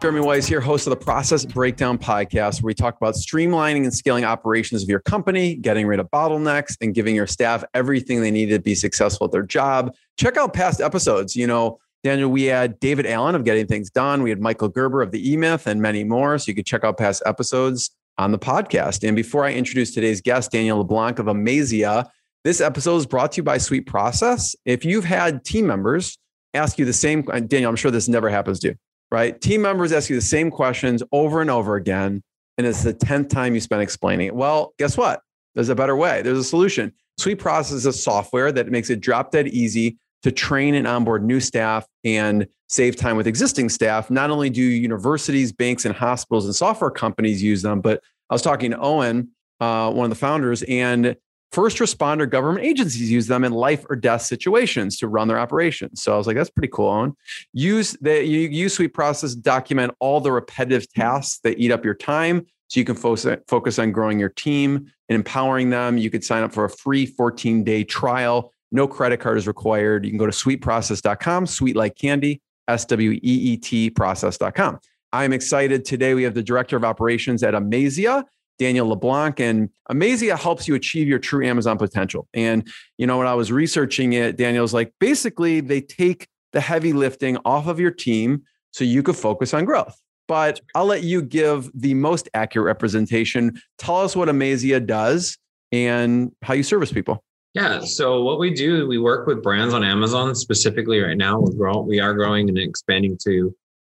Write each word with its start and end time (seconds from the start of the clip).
Jeremy 0.00 0.20
Weisz 0.20 0.48
here, 0.48 0.62
host 0.62 0.86
of 0.86 0.92
the 0.92 0.96
Process 0.96 1.44
Breakdown 1.44 1.98
Podcast, 1.98 2.62
where 2.62 2.68
we 2.68 2.74
talk 2.74 2.96
about 2.96 3.12
streamlining 3.12 3.82
and 3.82 3.92
scaling 3.92 4.24
operations 4.24 4.82
of 4.82 4.88
your 4.88 5.00
company, 5.00 5.56
getting 5.56 5.86
rid 5.86 6.00
of 6.00 6.10
bottlenecks, 6.10 6.74
and 6.80 6.94
giving 6.94 7.14
your 7.14 7.26
staff 7.26 7.62
everything 7.74 8.22
they 8.22 8.30
need 8.30 8.46
to 8.46 8.58
be 8.58 8.74
successful 8.74 9.26
at 9.26 9.30
their 9.30 9.42
job. 9.42 9.94
Check 10.16 10.38
out 10.38 10.54
past 10.54 10.80
episodes. 10.80 11.36
You 11.36 11.46
know, 11.46 11.78
Daniel, 12.02 12.30
we 12.30 12.44
had 12.44 12.80
David 12.80 13.04
Allen 13.04 13.34
of 13.34 13.44
Getting 13.44 13.66
Things 13.66 13.90
Done. 13.90 14.22
We 14.22 14.30
had 14.30 14.40
Michael 14.40 14.70
Gerber 14.70 15.02
of 15.02 15.10
the 15.10 15.32
E 15.32 15.36
Myth 15.36 15.66
and 15.66 15.82
many 15.82 16.02
more. 16.02 16.38
So 16.38 16.48
you 16.48 16.54
could 16.54 16.64
check 16.64 16.82
out 16.82 16.96
past 16.96 17.22
episodes 17.26 17.90
on 18.16 18.32
the 18.32 18.38
podcast. 18.38 19.06
And 19.06 19.14
before 19.14 19.44
I 19.44 19.52
introduce 19.52 19.92
today's 19.92 20.22
guest, 20.22 20.50
Daniel 20.50 20.78
LeBlanc 20.78 21.18
of 21.18 21.26
Amazzia, 21.26 22.08
this 22.42 22.62
episode 22.62 22.96
is 22.96 23.06
brought 23.06 23.32
to 23.32 23.40
you 23.40 23.42
by 23.42 23.58
Sweet 23.58 23.86
Process. 23.86 24.56
If 24.64 24.82
you've 24.82 25.04
had 25.04 25.44
team 25.44 25.66
members 25.66 26.16
ask 26.54 26.78
you 26.78 26.86
the 26.86 26.94
same, 26.94 27.20
Daniel, 27.20 27.68
I'm 27.68 27.76
sure 27.76 27.90
this 27.90 28.08
never 28.08 28.30
happens 28.30 28.60
to 28.60 28.68
you 28.68 28.76
right? 29.10 29.40
Team 29.40 29.62
members 29.62 29.92
ask 29.92 30.10
you 30.10 30.16
the 30.16 30.22
same 30.22 30.50
questions 30.50 31.02
over 31.12 31.40
and 31.40 31.50
over 31.50 31.76
again. 31.76 32.22
And 32.58 32.66
it's 32.66 32.82
the 32.82 32.94
10th 32.94 33.30
time 33.30 33.54
you 33.54 33.60
spend 33.60 33.82
explaining 33.82 34.28
it. 34.28 34.34
Well, 34.34 34.74
guess 34.78 34.96
what? 34.96 35.22
There's 35.54 35.68
a 35.68 35.74
better 35.74 35.96
way. 35.96 36.22
There's 36.22 36.38
a 36.38 36.44
solution. 36.44 36.92
Sweet 37.18 37.36
Process 37.36 37.72
is 37.72 37.86
a 37.86 37.92
software 37.92 38.52
that 38.52 38.68
makes 38.68 38.90
it 38.90 39.00
drop 39.00 39.30
dead 39.30 39.48
easy 39.48 39.98
to 40.22 40.30
train 40.30 40.74
and 40.74 40.86
onboard 40.86 41.24
new 41.24 41.40
staff 41.40 41.86
and 42.04 42.46
save 42.68 42.96
time 42.96 43.16
with 43.16 43.26
existing 43.26 43.68
staff. 43.68 44.10
Not 44.10 44.30
only 44.30 44.50
do 44.50 44.62
universities, 44.62 45.52
banks, 45.52 45.84
and 45.84 45.94
hospitals 45.94 46.44
and 46.44 46.54
software 46.54 46.90
companies 46.90 47.42
use 47.42 47.62
them, 47.62 47.80
but 47.80 48.02
I 48.28 48.34
was 48.34 48.42
talking 48.42 48.70
to 48.72 48.78
Owen, 48.78 49.30
uh, 49.60 49.90
one 49.92 50.04
of 50.04 50.10
the 50.10 50.16
founders, 50.16 50.62
and 50.64 51.16
first 51.52 51.78
responder 51.78 52.28
government 52.28 52.64
agencies 52.64 53.10
use 53.10 53.26
them 53.26 53.44
in 53.44 53.52
life 53.52 53.84
or 53.90 53.96
death 53.96 54.22
situations 54.22 54.96
to 54.98 55.08
run 55.08 55.28
their 55.28 55.38
operations. 55.38 56.02
So 56.02 56.14
I 56.14 56.16
was 56.16 56.26
like, 56.26 56.36
that's 56.36 56.50
pretty 56.50 56.68
cool. 56.72 56.88
Owen. 56.88 57.16
Use 57.52 57.96
the 58.00 58.24
you 58.24 58.48
use 58.48 58.74
Sweet 58.74 58.94
Process 58.94 59.34
document 59.34 59.94
all 59.98 60.20
the 60.20 60.32
repetitive 60.32 60.90
tasks 60.92 61.40
that 61.44 61.58
eat 61.58 61.72
up 61.72 61.84
your 61.84 61.94
time. 61.94 62.46
So 62.68 62.78
you 62.78 62.86
can 62.86 62.94
focus, 62.94 63.26
focus 63.48 63.80
on 63.80 63.90
growing 63.90 64.20
your 64.20 64.28
team 64.28 64.92
and 65.08 65.16
empowering 65.16 65.70
them. 65.70 65.98
You 65.98 66.08
could 66.08 66.24
sign 66.24 66.44
up 66.44 66.52
for 66.52 66.64
a 66.64 66.70
free 66.70 67.04
14 67.04 67.64
day 67.64 67.82
trial. 67.82 68.52
No 68.70 68.86
credit 68.86 69.18
card 69.18 69.38
is 69.38 69.48
required. 69.48 70.04
You 70.04 70.12
can 70.12 70.18
go 70.18 70.26
to 70.26 70.32
sweetprocess.com, 70.32 71.46
sweet 71.46 71.74
like 71.74 71.96
candy, 71.96 72.40
S 72.68 72.84
W 72.84 73.10
E 73.10 73.18
E 73.22 73.56
T 73.56 73.90
process.com. 73.90 74.78
I'm 75.12 75.32
excited. 75.32 75.84
Today 75.84 76.14
we 76.14 76.22
have 76.22 76.34
the 76.34 76.42
director 76.42 76.76
of 76.76 76.84
operations 76.84 77.42
at 77.42 77.54
Amazzia, 77.54 78.24
Daniel 78.60 78.86
LeBlanc. 78.86 79.40
And 79.40 79.70
Amazzia 79.90 80.38
helps 80.38 80.68
you 80.68 80.74
achieve 80.74 81.08
your 81.08 81.18
true 81.18 81.44
Amazon 81.44 81.78
potential. 81.78 82.28
And, 82.34 82.68
you 82.98 83.06
know, 83.06 83.16
when 83.16 83.26
I 83.26 83.34
was 83.34 83.50
researching 83.50 84.12
it, 84.12 84.36
Daniel's 84.36 84.74
like, 84.74 84.92
basically, 85.00 85.60
they 85.60 85.80
take 85.80 86.28
the 86.52 86.60
heavy 86.60 86.92
lifting 86.92 87.38
off 87.46 87.66
of 87.66 87.80
your 87.80 87.90
team 87.90 88.42
so 88.72 88.84
you 88.84 89.02
could 89.02 89.16
focus 89.16 89.54
on 89.54 89.64
growth. 89.64 89.98
But 90.28 90.60
I'll 90.74 90.84
let 90.84 91.02
you 91.02 91.22
give 91.22 91.70
the 91.74 91.94
most 91.94 92.28
accurate 92.34 92.66
representation. 92.66 93.60
Tell 93.78 93.96
us 93.96 94.14
what 94.14 94.28
Amazzia 94.28 94.86
does 94.86 95.38
and 95.72 96.30
how 96.42 96.54
you 96.54 96.62
service 96.62 96.92
people. 96.92 97.24
Yeah. 97.54 97.80
So 97.80 98.22
what 98.22 98.38
we 98.38 98.52
do, 98.52 98.86
we 98.86 98.98
work 98.98 99.26
with 99.26 99.42
brands 99.42 99.74
on 99.74 99.82
Amazon 99.82 100.34
specifically 100.34 101.00
right 101.00 101.16
now. 101.16 101.40
We're 101.40 101.56
growing, 101.56 101.88
we 101.88 101.98
are 101.98 102.14
growing 102.14 102.48
and 102.48 102.58
expanding 102.58 103.16
to, 103.24 103.32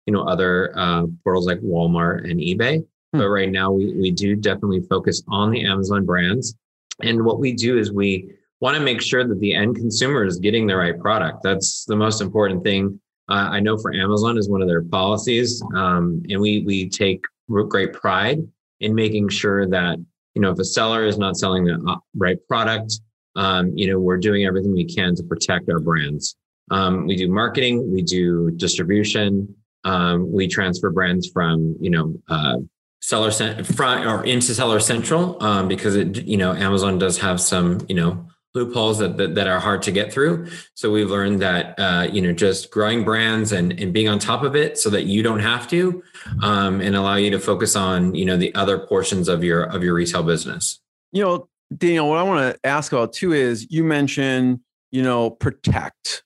you 0.05 0.13
know, 0.13 0.23
other 0.23 0.71
uh, 0.77 1.07
portals 1.23 1.47
like 1.47 1.59
Walmart 1.61 2.29
and 2.29 2.39
eBay. 2.39 2.85
Hmm. 3.13 3.19
But 3.19 3.29
right 3.29 3.51
now, 3.51 3.71
we, 3.71 3.93
we 3.93 4.11
do 4.11 4.35
definitely 4.35 4.81
focus 4.81 5.23
on 5.27 5.51
the 5.51 5.65
Amazon 5.65 6.05
brands. 6.05 6.55
And 7.01 7.23
what 7.23 7.39
we 7.39 7.53
do 7.53 7.77
is 7.77 7.91
we 7.91 8.31
want 8.59 8.75
to 8.75 8.81
make 8.81 9.01
sure 9.01 9.27
that 9.27 9.39
the 9.39 9.53
end 9.53 9.75
consumer 9.75 10.25
is 10.25 10.39
getting 10.39 10.67
the 10.67 10.75
right 10.75 10.99
product. 10.99 11.43
That's 11.43 11.85
the 11.85 11.95
most 11.95 12.21
important 12.21 12.63
thing. 12.63 12.99
Uh, 13.29 13.49
I 13.51 13.59
know 13.59 13.77
for 13.77 13.93
Amazon 13.93 14.37
is 14.37 14.49
one 14.49 14.61
of 14.61 14.67
their 14.67 14.83
policies, 14.83 15.61
um, 15.75 16.23
and 16.29 16.39
we 16.39 16.63
we 16.65 16.89
take 16.89 17.23
great 17.47 17.93
pride 17.93 18.39
in 18.79 18.95
making 18.95 19.29
sure 19.29 19.67
that 19.67 19.97
you 20.33 20.41
know 20.41 20.51
if 20.51 20.59
a 20.59 20.65
seller 20.65 21.05
is 21.05 21.17
not 21.17 21.35
selling 21.35 21.65
the 21.65 21.75
uh, 21.87 21.97
right 22.15 22.37
product, 22.47 23.01
um, 23.35 23.77
you 23.77 23.91
know 23.91 23.99
we're 23.99 24.17
doing 24.17 24.45
everything 24.45 24.73
we 24.73 24.85
can 24.85 25.13
to 25.15 25.23
protect 25.23 25.69
our 25.69 25.79
brands. 25.79 26.37
Um, 26.71 27.05
we 27.05 27.15
do 27.15 27.29
marketing, 27.29 27.91
we 27.91 28.01
do 28.01 28.51
distribution, 28.51 29.53
um, 29.83 30.31
we 30.31 30.47
transfer 30.47 30.89
brands 30.89 31.29
from 31.29 31.75
you 31.81 31.89
know 31.89 32.13
uh, 32.29 32.57
seller 33.01 33.31
cent- 33.31 33.65
front 33.65 34.05
or 34.05 34.23
into 34.23 34.53
seller 34.53 34.79
central 34.79 35.41
um, 35.43 35.67
because 35.67 35.95
it 35.95 36.25
you 36.25 36.37
know 36.37 36.53
amazon 36.53 36.97
does 36.97 37.17
have 37.19 37.39
some 37.39 37.79
you 37.87 37.95
know 37.95 38.27
loopholes 38.55 38.97
that, 38.97 39.17
that, 39.17 39.35
that 39.35 39.45
are 39.45 39.59
hard 39.59 39.83
to 39.83 39.91
get 39.91 40.11
through. 40.11 40.47
So 40.73 40.91
we've 40.91 41.11
learned 41.11 41.43
that 41.43 41.77
uh, 41.77 42.07
you 42.11 42.21
know 42.21 42.33
just 42.33 42.71
growing 42.71 43.03
brands 43.03 43.51
and, 43.51 43.79
and 43.79 43.93
being 43.93 44.07
on 44.07 44.17
top 44.17 44.41
of 44.41 44.55
it 44.55 44.79
so 44.79 44.89
that 44.89 45.03
you 45.03 45.21
don't 45.21 45.41
have 45.41 45.67
to 45.67 46.01
um, 46.41 46.81
and 46.81 46.95
allow 46.95 47.15
you 47.15 47.29
to 47.31 47.39
focus 47.39 47.75
on 47.75 48.15
you 48.15 48.25
know 48.25 48.35
the 48.35 48.55
other 48.55 48.79
portions 48.79 49.27
of 49.27 49.43
your 49.43 49.63
of 49.63 49.83
your 49.83 49.93
retail 49.93 50.23
business. 50.23 50.79
You 51.11 51.23
know 51.23 51.49
daniel 51.75 52.07
what 52.07 52.17
i 52.17 52.23
want 52.23 52.39
to 52.39 52.57
ask 52.65 52.93
about 52.93 53.11
too 53.11 53.33
is 53.33 53.69
you 53.69 53.83
mentioned 53.83 54.57
you 54.89 55.03
know 55.03 55.29
protect 55.29 56.23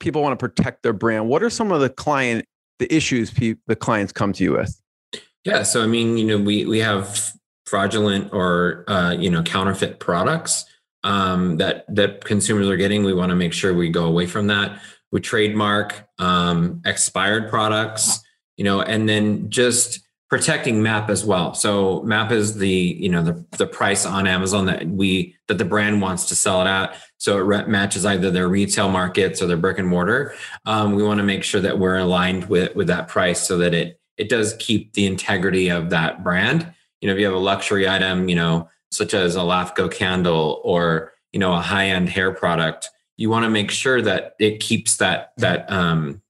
people 0.00 0.22
want 0.22 0.38
to 0.38 0.48
protect 0.48 0.82
their 0.82 0.92
brand. 0.92 1.28
What 1.28 1.42
are 1.42 1.50
some 1.50 1.72
of 1.72 1.80
the 1.80 1.88
client 1.88 2.46
the 2.78 2.92
issues 2.94 3.30
pe- 3.30 3.54
the 3.66 3.76
clients 3.76 4.12
come 4.12 4.32
to 4.32 4.44
you 4.44 4.52
with 4.52 4.81
yeah. 5.44 5.62
So, 5.62 5.82
I 5.82 5.86
mean, 5.86 6.16
you 6.16 6.26
know, 6.26 6.38
we, 6.38 6.64
we 6.66 6.78
have 6.80 7.32
fraudulent 7.66 8.32
or, 8.32 8.84
uh, 8.88 9.12
you 9.12 9.30
know, 9.30 9.42
counterfeit 9.42 9.98
products 9.98 10.64
um, 11.04 11.56
that, 11.56 11.84
that 11.88 12.24
consumers 12.24 12.68
are 12.68 12.76
getting. 12.76 13.04
We 13.04 13.14
want 13.14 13.30
to 13.30 13.36
make 13.36 13.52
sure 13.52 13.74
we 13.74 13.88
go 13.88 14.04
away 14.04 14.26
from 14.26 14.46
that. 14.48 14.80
We 15.10 15.20
trademark 15.20 16.06
um, 16.18 16.80
expired 16.84 17.50
products, 17.50 18.20
you 18.56 18.64
know, 18.64 18.82
and 18.82 19.08
then 19.08 19.50
just 19.50 20.00
protecting 20.32 20.82
map 20.82 21.10
as 21.10 21.26
well 21.26 21.52
so 21.52 22.00
map 22.04 22.32
is 22.32 22.56
the 22.56 22.66
you 22.66 23.10
know 23.10 23.22
the, 23.22 23.44
the 23.58 23.66
price 23.66 24.06
on 24.06 24.26
amazon 24.26 24.64
that 24.64 24.88
we 24.88 25.36
that 25.46 25.58
the 25.58 25.64
brand 25.66 26.00
wants 26.00 26.24
to 26.24 26.34
sell 26.34 26.62
it 26.62 26.66
at 26.66 26.96
so 27.18 27.36
it 27.36 27.42
re- 27.42 27.66
matches 27.66 28.06
either 28.06 28.30
their 28.30 28.48
retail 28.48 28.88
markets 28.88 29.42
or 29.42 29.46
their 29.46 29.58
brick 29.58 29.78
and 29.78 29.86
mortar 29.86 30.34
um, 30.64 30.94
we 30.94 31.02
want 31.02 31.18
to 31.18 31.22
make 31.22 31.44
sure 31.44 31.60
that 31.60 31.78
we're 31.78 31.98
aligned 31.98 32.48
with 32.48 32.74
with 32.74 32.86
that 32.86 33.08
price 33.08 33.46
so 33.46 33.58
that 33.58 33.74
it 33.74 34.00
it 34.22 34.28
does 34.28 34.54
keep 34.60 34.92
the 34.92 35.04
integrity 35.04 35.68
of 35.68 35.90
that 35.90 36.22
brand. 36.22 36.72
You 37.00 37.08
know, 37.08 37.14
if 37.14 37.18
you 37.18 37.26
have 37.26 37.34
a 37.34 37.38
luxury 37.38 37.88
item, 37.88 38.28
you 38.28 38.36
know, 38.36 38.68
such 38.92 39.14
as 39.14 39.34
a 39.34 39.40
LAFCO 39.40 39.92
candle 39.92 40.60
or, 40.62 41.12
you 41.32 41.40
know, 41.40 41.52
a 41.52 41.60
high-end 41.60 42.08
hair 42.08 42.32
product, 42.32 42.88
you 43.16 43.28
want 43.28 43.44
to 43.44 43.50
make 43.50 43.72
sure 43.72 44.00
that 44.00 44.34
it 44.38 44.60
keeps 44.60 44.98
that 44.98 45.32
that 45.38 45.70
um 45.70 46.22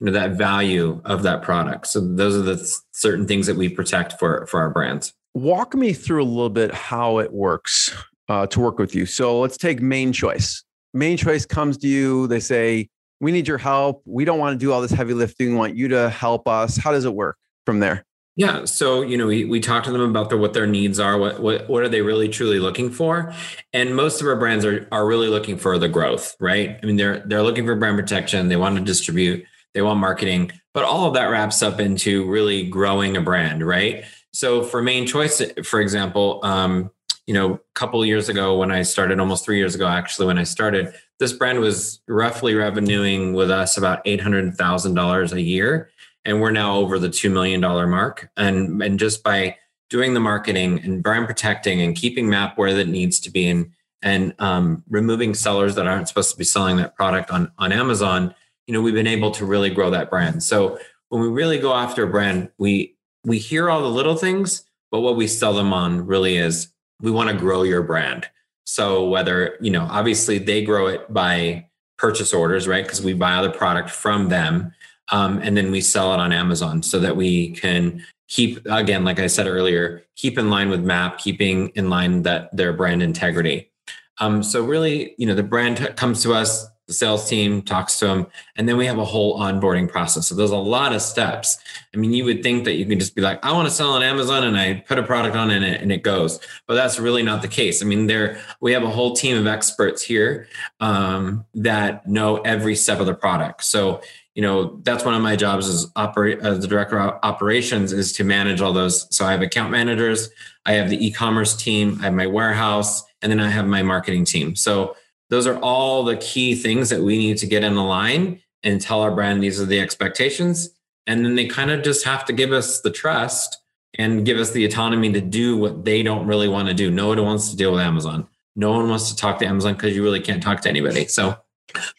you 0.00 0.06
know 0.06 0.12
that 0.12 0.32
value 0.32 1.00
of 1.06 1.22
that 1.22 1.40
product. 1.40 1.86
So 1.86 2.00
those 2.00 2.36
are 2.36 2.42
the 2.42 2.58
certain 2.92 3.26
things 3.26 3.46
that 3.46 3.56
we 3.56 3.70
protect 3.70 4.18
for 4.18 4.46
for 4.46 4.60
our 4.60 4.70
brands. 4.70 5.14
Walk 5.32 5.74
me 5.74 5.94
through 5.94 6.22
a 6.22 6.30
little 6.36 6.50
bit 6.50 6.74
how 6.74 7.18
it 7.18 7.32
works 7.32 7.94
uh, 8.28 8.46
to 8.48 8.60
work 8.60 8.78
with 8.78 8.94
you. 8.94 9.06
So 9.06 9.40
let's 9.40 9.56
take 9.56 9.80
Mane 9.80 10.12
Choice. 10.12 10.62
Mane 10.92 11.16
Choice 11.16 11.46
comes 11.46 11.78
to 11.78 11.88
you. 11.88 12.26
They 12.26 12.40
say, 12.40 12.88
we 13.20 13.32
need 13.32 13.46
your 13.46 13.58
help. 13.58 14.02
We 14.06 14.24
don't 14.24 14.38
want 14.38 14.58
to 14.58 14.64
do 14.64 14.72
all 14.72 14.80
this 14.80 14.90
heavy 14.90 15.14
lifting. 15.14 15.50
We 15.50 15.56
want 15.56 15.76
you 15.76 15.88
to 15.88 16.10
help 16.10 16.48
us. 16.48 16.76
How 16.76 16.92
does 16.92 17.04
it 17.04 17.14
work 17.14 17.36
from 17.66 17.80
there? 17.80 18.04
Yeah. 18.36 18.64
So, 18.64 19.02
you 19.02 19.18
know, 19.18 19.26
we, 19.26 19.44
we 19.44 19.60
talk 19.60 19.84
to 19.84 19.92
them 19.92 20.00
about 20.00 20.32
what 20.38 20.54
their 20.54 20.66
needs 20.66 20.98
are, 20.98 21.18
what, 21.18 21.42
what, 21.42 21.68
what 21.68 21.82
are 21.82 21.88
they 21.88 22.00
really 22.00 22.28
truly 22.28 22.58
looking 22.58 22.90
for? 22.90 23.34
And 23.72 23.94
most 23.94 24.20
of 24.20 24.26
our 24.26 24.36
brands 24.36 24.64
are, 24.64 24.88
are 24.92 25.06
really 25.06 25.28
looking 25.28 25.58
for 25.58 25.76
the 25.78 25.88
growth, 25.88 26.36
right? 26.40 26.78
I 26.82 26.86
mean, 26.86 26.96
they're, 26.96 27.18
they're 27.26 27.42
looking 27.42 27.66
for 27.66 27.74
brand 27.74 27.98
protection. 27.98 28.48
They 28.48 28.56
want 28.56 28.78
to 28.78 28.84
distribute, 28.84 29.44
they 29.74 29.82
want 29.82 30.00
marketing, 30.00 30.52
but 30.72 30.84
all 30.84 31.06
of 31.06 31.14
that 31.14 31.26
wraps 31.26 31.62
up 31.62 31.80
into 31.80 32.26
really 32.30 32.66
growing 32.66 33.16
a 33.16 33.20
brand, 33.20 33.66
right? 33.66 34.04
So 34.32 34.62
for 34.62 34.80
mane 34.80 35.06
choice, 35.06 35.42
for 35.64 35.80
example, 35.80 36.40
um, 36.42 36.90
you 37.26 37.34
know, 37.34 37.54
a 37.54 37.60
couple 37.74 38.04
years 38.06 38.28
ago 38.28 38.56
when 38.56 38.70
I 38.70 38.82
started, 38.82 39.20
almost 39.20 39.44
three 39.44 39.58
years 39.58 39.74
ago, 39.74 39.86
actually, 39.86 40.28
when 40.28 40.38
I 40.38 40.44
started, 40.44 40.94
this 41.20 41.34
brand 41.34 41.60
was 41.60 42.00
roughly 42.08 42.54
revenuing 42.54 43.34
with 43.34 43.50
us 43.50 43.76
about 43.76 44.02
$800,000 44.06 45.32
a 45.32 45.40
year. 45.40 45.90
And 46.24 46.40
we're 46.40 46.50
now 46.50 46.76
over 46.76 46.98
the 46.98 47.08
$2 47.08 47.30
million 47.30 47.60
mark. 47.60 48.30
And, 48.36 48.82
and 48.82 48.98
just 48.98 49.22
by 49.22 49.56
doing 49.90 50.14
the 50.14 50.20
marketing 50.20 50.80
and 50.80 51.02
brand 51.02 51.26
protecting 51.26 51.82
and 51.82 51.94
keeping 51.94 52.28
MAP 52.30 52.56
where 52.56 52.72
that 52.72 52.88
needs 52.88 53.20
to 53.20 53.30
be 53.30 53.48
and, 53.48 53.70
and 54.02 54.34
um, 54.38 54.82
removing 54.88 55.34
sellers 55.34 55.74
that 55.74 55.86
aren't 55.86 56.08
supposed 56.08 56.30
to 56.30 56.38
be 56.38 56.44
selling 56.44 56.78
that 56.78 56.96
product 56.96 57.30
on, 57.30 57.52
on 57.58 57.70
Amazon, 57.70 58.34
you 58.66 58.72
know, 58.72 58.80
we've 58.80 58.94
been 58.94 59.06
able 59.06 59.30
to 59.32 59.44
really 59.44 59.68
grow 59.68 59.90
that 59.90 60.08
brand. 60.08 60.42
So 60.42 60.78
when 61.10 61.20
we 61.20 61.28
really 61.28 61.58
go 61.58 61.74
after 61.74 62.04
a 62.04 62.10
brand, 62.10 62.48
we, 62.56 62.96
we 63.24 63.38
hear 63.38 63.68
all 63.68 63.82
the 63.82 63.88
little 63.88 64.16
things, 64.16 64.64
But 64.90 65.00
what 65.00 65.16
we 65.16 65.26
sell 65.26 65.52
them 65.52 65.74
on 65.74 66.06
really 66.06 66.38
is 66.38 66.68
we 67.02 67.10
want 67.10 67.28
to 67.28 67.36
grow 67.36 67.62
your 67.62 67.82
brand. 67.82 68.26
So 68.70 69.08
whether, 69.08 69.56
you 69.60 69.72
know, 69.72 69.88
obviously 69.90 70.38
they 70.38 70.62
grow 70.62 70.86
it 70.86 71.12
by 71.12 71.66
purchase 71.98 72.32
orders, 72.32 72.68
right? 72.68 72.84
Because 72.84 73.02
we 73.02 73.14
buy 73.14 73.42
the 73.42 73.50
product 73.50 73.90
from 73.90 74.28
them. 74.28 74.72
Um, 75.10 75.40
and 75.42 75.56
then 75.56 75.72
we 75.72 75.80
sell 75.80 76.14
it 76.14 76.20
on 76.20 76.30
Amazon 76.32 76.80
so 76.84 77.00
that 77.00 77.16
we 77.16 77.50
can 77.50 78.06
keep, 78.28 78.64
again, 78.66 79.02
like 79.02 79.18
I 79.18 79.26
said 79.26 79.48
earlier, 79.48 80.04
keep 80.14 80.38
in 80.38 80.50
line 80.50 80.70
with 80.70 80.84
MAP, 80.84 81.18
keeping 81.18 81.70
in 81.70 81.90
line 81.90 82.22
that 82.22 82.56
their 82.56 82.72
brand 82.72 83.02
integrity. 83.02 83.72
Um, 84.20 84.40
so 84.40 84.64
really, 84.64 85.16
you 85.18 85.26
know, 85.26 85.34
the 85.34 85.42
brand 85.42 85.96
comes 85.96 86.22
to 86.22 86.32
us, 86.32 86.64
the 86.90 86.94
sales 86.94 87.28
team 87.28 87.62
talks 87.62 88.00
to 88.00 88.06
them, 88.06 88.26
and 88.56 88.68
then 88.68 88.76
we 88.76 88.84
have 88.84 88.98
a 88.98 89.04
whole 89.04 89.38
onboarding 89.38 89.88
process. 89.88 90.26
So 90.26 90.34
there's 90.34 90.50
a 90.50 90.56
lot 90.56 90.92
of 90.92 91.00
steps. 91.00 91.56
I 91.94 91.98
mean, 91.98 92.12
you 92.12 92.24
would 92.24 92.42
think 92.42 92.64
that 92.64 92.74
you 92.74 92.84
can 92.84 92.98
just 92.98 93.14
be 93.14 93.22
like, 93.22 93.38
I 93.44 93.52
want 93.52 93.68
to 93.68 93.72
sell 93.72 93.90
on 93.90 94.02
Amazon 94.02 94.42
and 94.42 94.56
I 94.56 94.82
put 94.88 94.98
a 94.98 95.04
product 95.04 95.36
on 95.36 95.52
it 95.52 95.80
and 95.80 95.92
it 95.92 96.02
goes, 96.02 96.40
but 96.66 96.74
that's 96.74 96.98
really 96.98 97.22
not 97.22 97.42
the 97.42 97.48
case. 97.48 97.80
I 97.80 97.86
mean, 97.86 98.08
there 98.08 98.40
we 98.60 98.72
have 98.72 98.82
a 98.82 98.90
whole 98.90 99.14
team 99.14 99.36
of 99.36 99.46
experts 99.46 100.02
here 100.02 100.48
um, 100.80 101.44
that 101.54 102.08
know 102.08 102.38
every 102.38 102.74
step 102.74 102.98
of 102.98 103.06
the 103.06 103.14
product. 103.14 103.62
So 103.62 104.02
you 104.34 104.42
know 104.42 104.80
that's 104.82 105.04
one 105.04 105.14
of 105.14 105.22
my 105.22 105.36
jobs 105.36 105.68
as 105.68 105.92
operate 105.94 106.40
as 106.40 106.58
the 106.58 106.66
director 106.66 106.98
of 106.98 107.20
operations 107.22 107.92
is 107.92 108.12
to 108.14 108.24
manage 108.24 108.60
all 108.60 108.72
those 108.72 109.12
so 109.14 109.26
i 109.26 109.32
have 109.32 109.42
account 109.42 109.72
managers 109.72 110.30
i 110.66 110.72
have 110.72 110.88
the 110.88 111.04
e-commerce 111.04 111.56
team 111.56 111.98
i 112.00 112.04
have 112.04 112.14
my 112.14 112.28
warehouse 112.28 113.02
and 113.22 113.32
then 113.32 113.40
i 113.40 113.48
have 113.48 113.66
my 113.66 113.82
marketing 113.82 114.24
team 114.24 114.54
so 114.54 114.96
those 115.30 115.46
are 115.46 115.56
all 115.58 116.04
the 116.04 116.16
key 116.16 116.54
things 116.54 116.90
that 116.90 117.00
we 117.00 117.16
need 117.16 117.38
to 117.38 117.46
get 117.46 117.64
in 117.64 117.74
the 117.74 117.82
line 117.82 118.42
and 118.62 118.80
tell 118.80 119.00
our 119.00 119.12
brand 119.12 119.42
these 119.42 119.60
are 119.60 119.64
the 119.64 119.80
expectations. 119.80 120.70
And 121.06 121.24
then 121.24 121.34
they 121.34 121.46
kind 121.46 121.70
of 121.70 121.82
just 121.82 122.04
have 122.04 122.24
to 122.26 122.32
give 122.32 122.52
us 122.52 122.80
the 122.80 122.90
trust 122.90 123.56
and 123.98 124.26
give 124.26 124.38
us 124.38 124.50
the 124.50 124.64
autonomy 124.64 125.12
to 125.12 125.20
do 125.20 125.56
what 125.56 125.84
they 125.84 126.02
don't 126.02 126.26
really 126.26 126.48
want 126.48 126.68
to 126.68 126.74
do. 126.74 126.90
No 126.90 127.08
one 127.08 127.24
wants 127.24 127.50
to 127.50 127.56
deal 127.56 127.72
with 127.72 127.80
Amazon. 127.80 128.26
No 128.56 128.72
one 128.72 128.88
wants 128.88 129.08
to 129.10 129.16
talk 129.16 129.38
to 129.38 129.46
Amazon 129.46 129.74
because 129.74 129.96
you 129.96 130.02
really 130.02 130.20
can't 130.20 130.42
talk 130.42 130.60
to 130.62 130.68
anybody. 130.68 131.06
So, 131.06 131.36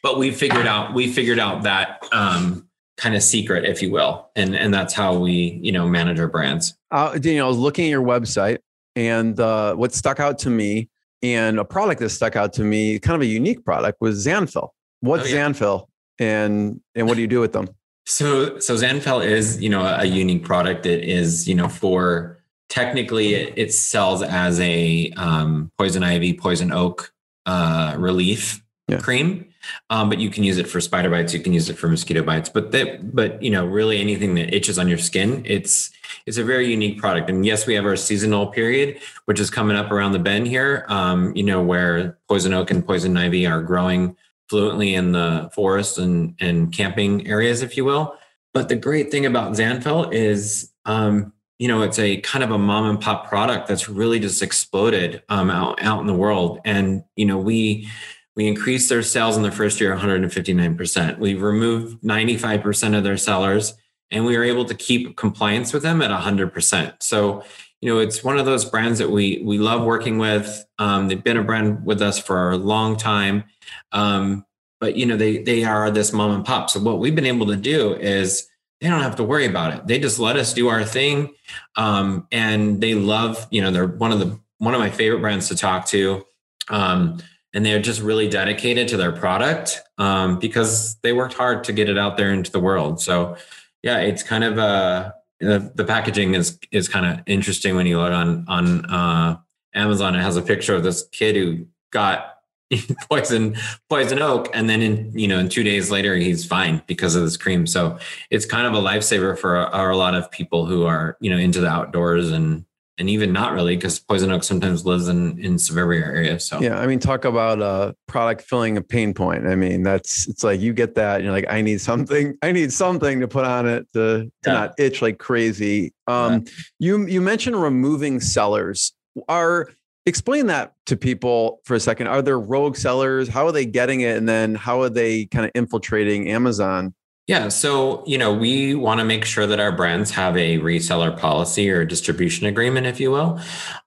but 0.03 0.19
we 0.19 0.31
figured 0.31 0.67
out 0.67 0.93
we 0.93 1.11
figured 1.11 1.39
out 1.39 1.63
that 1.63 2.05
um, 2.11 2.67
kind 2.97 3.15
of 3.15 3.23
secret, 3.23 3.65
if 3.65 3.81
you 3.81 3.91
will, 3.91 4.29
and 4.35 4.55
and 4.55 4.73
that's 4.73 4.93
how 4.93 5.17
we 5.17 5.59
you 5.63 5.71
know 5.71 5.87
manage 5.87 6.19
our 6.19 6.27
brands. 6.27 6.77
Uh, 6.91 7.17
Daniel, 7.17 7.45
I 7.45 7.49
was 7.49 7.57
looking 7.57 7.85
at 7.85 7.89
your 7.89 8.03
website, 8.03 8.59
and 8.95 9.39
uh, 9.39 9.73
what 9.75 9.93
stuck 9.93 10.19
out 10.19 10.39
to 10.39 10.49
me 10.49 10.89
and 11.23 11.59
a 11.59 11.65
product 11.65 11.99
that 12.01 12.09
stuck 12.09 12.35
out 12.35 12.53
to 12.53 12.63
me, 12.63 12.99
kind 12.99 13.15
of 13.15 13.21
a 13.21 13.25
unique 13.25 13.63
product, 13.63 14.01
was 14.01 14.25
Zanfel. 14.25 14.69
What's 15.01 15.25
oh, 15.25 15.35
yeah. 15.35 15.47
Zanfel, 15.47 15.87
and 16.19 16.81
and 16.95 17.07
what 17.07 17.15
do 17.15 17.21
you 17.21 17.27
do 17.27 17.39
with 17.39 17.53
them? 17.53 17.69
So 18.05 18.59
so 18.59 18.75
Zanfel 18.75 19.25
is 19.25 19.61
you 19.61 19.69
know 19.69 19.81
a 19.83 20.05
unique 20.05 20.43
product. 20.43 20.85
It 20.85 21.03
is 21.03 21.47
you 21.47 21.55
know 21.55 21.67
for 21.67 22.39
technically 22.69 23.33
it, 23.33 23.53
it 23.57 23.73
sells 23.73 24.21
as 24.23 24.59
a 24.59 25.11
um, 25.17 25.71
poison 25.77 26.03
ivy, 26.03 26.33
poison 26.33 26.71
oak 26.71 27.13
uh, 27.45 27.95
relief 27.97 28.63
yeah. 28.87 28.99
cream. 28.99 29.50
Um, 29.89 30.09
but 30.09 30.19
you 30.19 30.29
can 30.29 30.43
use 30.43 30.57
it 30.57 30.67
for 30.67 30.81
spider 30.81 31.09
bites. 31.09 31.33
You 31.33 31.39
can 31.39 31.53
use 31.53 31.69
it 31.69 31.77
for 31.77 31.87
mosquito 31.87 32.23
bites. 32.23 32.49
But 32.49 32.71
that, 32.71 33.15
but 33.15 33.41
you 33.41 33.51
know, 33.51 33.65
really 33.65 33.99
anything 33.99 34.35
that 34.35 34.53
itches 34.53 34.79
on 34.79 34.87
your 34.87 34.97
skin, 34.97 35.43
it's 35.45 35.91
it's 36.25 36.37
a 36.37 36.43
very 36.43 36.69
unique 36.69 36.99
product. 36.99 37.29
And 37.29 37.45
yes, 37.45 37.65
we 37.65 37.73
have 37.75 37.85
our 37.85 37.95
seasonal 37.95 38.47
period, 38.47 38.99
which 39.25 39.39
is 39.39 39.49
coming 39.49 39.77
up 39.77 39.91
around 39.91 40.11
the 40.11 40.19
bend 40.19 40.47
here. 40.47 40.85
Um, 40.87 41.35
you 41.35 41.43
know, 41.43 41.61
where 41.61 42.19
poison 42.27 42.53
oak 42.53 42.71
and 42.71 42.85
poison 42.85 43.17
ivy 43.17 43.45
are 43.45 43.61
growing 43.61 44.15
fluently 44.49 44.93
in 44.93 45.13
the 45.13 45.49
forest 45.53 45.97
and 45.97 46.35
and 46.39 46.73
camping 46.73 47.27
areas, 47.27 47.61
if 47.61 47.77
you 47.77 47.85
will. 47.85 48.15
But 48.53 48.69
the 48.69 48.75
great 48.75 49.09
thing 49.09 49.25
about 49.25 49.53
Zanfel 49.53 50.11
is, 50.11 50.71
um, 50.85 51.31
you 51.57 51.69
know, 51.69 51.83
it's 51.83 51.99
a 51.99 52.17
kind 52.17 52.43
of 52.43 52.51
a 52.51 52.57
mom 52.57 52.89
and 52.89 52.99
pop 52.99 53.29
product 53.29 53.67
that's 53.67 53.87
really 53.87 54.19
just 54.19 54.41
exploded 54.41 55.23
um, 55.29 55.49
out 55.49 55.81
out 55.81 56.01
in 56.01 56.07
the 56.07 56.13
world. 56.13 56.59
And 56.65 57.03
you 57.15 57.25
know, 57.25 57.37
we 57.37 57.87
we 58.35 58.47
increased 58.47 58.89
their 58.89 59.03
sales 59.03 59.37
in 59.37 59.43
the 59.43 59.51
first 59.51 59.81
year 59.81 59.95
159%. 59.95 61.19
We've 61.19 61.41
removed 61.41 62.01
95% 62.01 62.97
of 62.97 63.03
their 63.03 63.17
sellers 63.17 63.73
and 64.11 64.25
we 64.25 64.37
were 64.37 64.43
able 64.43 64.65
to 64.65 64.75
keep 64.75 65.17
compliance 65.17 65.73
with 65.73 65.83
them 65.83 66.01
at 66.01 66.11
100%. 66.11 67.01
So, 67.01 67.43
you 67.81 67.91
know, 67.91 67.99
it's 67.99 68.23
one 68.23 68.37
of 68.37 68.45
those 68.45 68.65
brands 68.65 68.99
that 68.99 69.09
we 69.09 69.41
we 69.43 69.57
love 69.57 69.83
working 69.83 70.19
with. 70.19 70.65
Um, 70.77 71.07
they've 71.07 71.23
been 71.23 71.37
a 71.37 71.43
brand 71.43 71.83
with 71.83 72.01
us 72.01 72.19
for 72.19 72.51
a 72.51 72.57
long 72.57 72.95
time, 72.95 73.45
um, 73.91 74.45
but 74.79 74.95
you 74.95 75.05
know, 75.07 75.17
they 75.17 75.39
they 75.39 75.63
are 75.63 75.89
this 75.89 76.13
mom 76.13 76.31
and 76.31 76.45
pop. 76.45 76.69
So 76.69 76.79
what 76.79 76.99
we've 76.99 77.15
been 77.15 77.25
able 77.25 77.47
to 77.47 77.55
do 77.55 77.95
is 77.95 78.47
they 78.81 78.87
don't 78.87 79.01
have 79.01 79.15
to 79.15 79.23
worry 79.23 79.45
about 79.45 79.73
it. 79.73 79.87
They 79.87 79.97
just 79.97 80.19
let 80.19 80.35
us 80.35 80.53
do 80.53 80.67
our 80.67 80.83
thing, 80.83 81.33
um, 81.75 82.27
and 82.31 82.81
they 82.81 82.93
love. 82.93 83.47
You 83.49 83.63
know, 83.63 83.71
they're 83.71 83.87
one 83.87 84.11
of 84.11 84.19
the 84.19 84.39
one 84.59 84.75
of 84.75 84.79
my 84.79 84.91
favorite 84.91 85.21
brands 85.21 85.47
to 85.47 85.55
talk 85.55 85.87
to. 85.87 86.23
Um, 86.69 87.17
and 87.53 87.65
they're 87.65 87.81
just 87.81 88.01
really 88.01 88.29
dedicated 88.29 88.87
to 88.89 88.97
their 88.97 89.11
product 89.11 89.81
um, 89.97 90.39
because 90.39 90.95
they 91.03 91.13
worked 91.13 91.33
hard 91.33 91.63
to 91.65 91.73
get 91.73 91.89
it 91.89 91.97
out 91.97 92.17
there 92.17 92.31
into 92.31 92.51
the 92.51 92.59
world. 92.59 93.01
So, 93.01 93.35
yeah, 93.83 93.99
it's 93.99 94.23
kind 94.23 94.43
of 94.43 94.57
uh, 94.57 95.11
the, 95.39 95.71
the 95.75 95.83
packaging 95.83 96.35
is 96.35 96.59
is 96.71 96.87
kind 96.87 97.05
of 97.05 97.23
interesting 97.25 97.75
when 97.75 97.87
you 97.87 97.99
look 97.99 98.11
on 98.11 98.45
on 98.47 98.85
uh, 98.85 99.37
Amazon. 99.73 100.15
It 100.15 100.21
has 100.21 100.37
a 100.37 100.41
picture 100.41 100.75
of 100.75 100.83
this 100.83 101.07
kid 101.11 101.35
who 101.35 101.65
got 101.91 102.37
poison 103.09 103.55
poison 103.89 104.21
oak, 104.21 104.49
and 104.53 104.69
then 104.69 104.81
in 104.81 105.17
you 105.17 105.27
know 105.27 105.39
in 105.39 105.49
two 105.49 105.63
days 105.63 105.91
later 105.91 106.15
he's 106.15 106.45
fine 106.45 106.81
because 106.87 107.15
of 107.15 107.23
this 107.23 107.37
cream. 107.37 107.65
So 107.67 107.97
it's 108.29 108.45
kind 108.45 108.67
of 108.67 108.73
a 108.73 108.85
lifesaver 108.85 109.37
for 109.37 109.57
a, 109.57 109.91
a 109.91 109.95
lot 109.95 110.13
of 110.13 110.29
people 110.31 110.65
who 110.65 110.85
are 110.85 111.17
you 111.19 111.29
know 111.29 111.37
into 111.37 111.59
the 111.59 111.69
outdoors 111.69 112.31
and 112.31 112.65
and 112.97 113.09
even 113.09 113.31
not 113.33 113.53
really 113.53 113.75
because 113.75 113.99
poison 113.99 114.31
oak 114.31 114.43
sometimes 114.43 114.85
lives 114.85 115.07
in 115.07 115.39
in 115.39 115.57
suburban 115.57 116.03
areas 116.03 116.45
so. 116.45 116.61
Yeah 116.61 116.79
i 116.79 116.87
mean 116.87 116.99
talk 116.99 117.25
about 117.25 117.61
a 117.61 117.95
product 118.07 118.41
filling 118.41 118.77
a 118.77 118.81
pain 118.81 119.13
point. 119.13 119.47
I 119.47 119.55
mean 119.55 119.83
that's 119.83 120.27
it's 120.27 120.43
like 120.43 120.59
you 120.59 120.73
get 120.73 120.95
that 120.95 121.15
and 121.15 121.23
you're 121.23 121.33
like 121.33 121.49
i 121.49 121.61
need 121.61 121.81
something 121.81 122.37
i 122.41 122.51
need 122.51 122.71
something 122.71 123.19
to 123.21 123.27
put 123.27 123.45
on 123.45 123.67
it 123.67 123.87
to, 123.93 124.29
to 124.43 124.49
yeah. 124.49 124.53
not 124.53 124.73
itch 124.77 125.01
like 125.01 125.17
crazy. 125.17 125.93
Um 126.07 126.33
yeah. 126.33 126.51
you 126.79 127.05
you 127.07 127.21
mentioned 127.21 127.61
removing 127.61 128.19
sellers. 128.19 128.93
Are 129.27 129.69
explain 130.05 130.47
that 130.47 130.73
to 130.87 130.97
people 130.97 131.59
for 131.65 131.75
a 131.75 131.79
second. 131.79 132.07
Are 132.07 132.21
there 132.21 132.39
rogue 132.39 132.75
sellers? 132.75 133.27
How 133.27 133.45
are 133.45 133.51
they 133.51 133.65
getting 133.65 134.01
it? 134.01 134.17
And 134.17 134.27
then 134.27 134.55
how 134.55 134.81
are 134.81 134.89
they 134.89 135.25
kind 135.25 135.45
of 135.45 135.51
infiltrating 135.55 136.29
amazon 136.29 136.93
yeah. 137.27 137.49
So, 137.49 138.03
you 138.05 138.17
know, 138.17 138.33
we 138.33 138.73
want 138.73 138.99
to 138.99 139.05
make 139.05 139.25
sure 139.25 139.45
that 139.45 139.59
our 139.59 139.71
brands 139.71 140.09
have 140.11 140.35
a 140.35 140.57
reseller 140.57 141.17
policy 141.17 141.69
or 141.69 141.81
a 141.81 141.87
distribution 141.87 142.47
agreement, 142.47 142.87
if 142.87 142.99
you 142.99 143.11
will. 143.11 143.39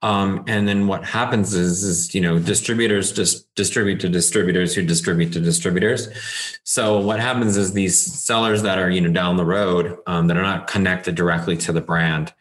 Um, 0.02 0.44
and 0.46 0.68
then 0.68 0.86
what 0.86 1.04
happens 1.04 1.52
is, 1.52 1.82
is, 1.82 2.14
you 2.14 2.20
know, 2.20 2.38
distributors 2.38 3.12
just 3.12 3.52
distribute 3.56 4.00
to 4.00 4.08
distributors 4.08 4.74
who 4.74 4.82
distribute 4.82 5.32
to 5.32 5.40
distributors. 5.40 6.08
So 6.62 7.00
what 7.00 7.18
happens 7.18 7.56
is 7.56 7.72
these 7.72 8.00
sellers 8.00 8.62
that 8.62 8.78
are, 8.78 8.88
you 8.88 9.00
know, 9.00 9.12
down 9.12 9.36
the 9.36 9.44
road 9.44 9.98
um, 10.06 10.28
that 10.28 10.36
are 10.36 10.42
not 10.42 10.68
connected 10.68 11.16
directly 11.16 11.56
to 11.58 11.72
the 11.72 11.80
brand, 11.80 12.32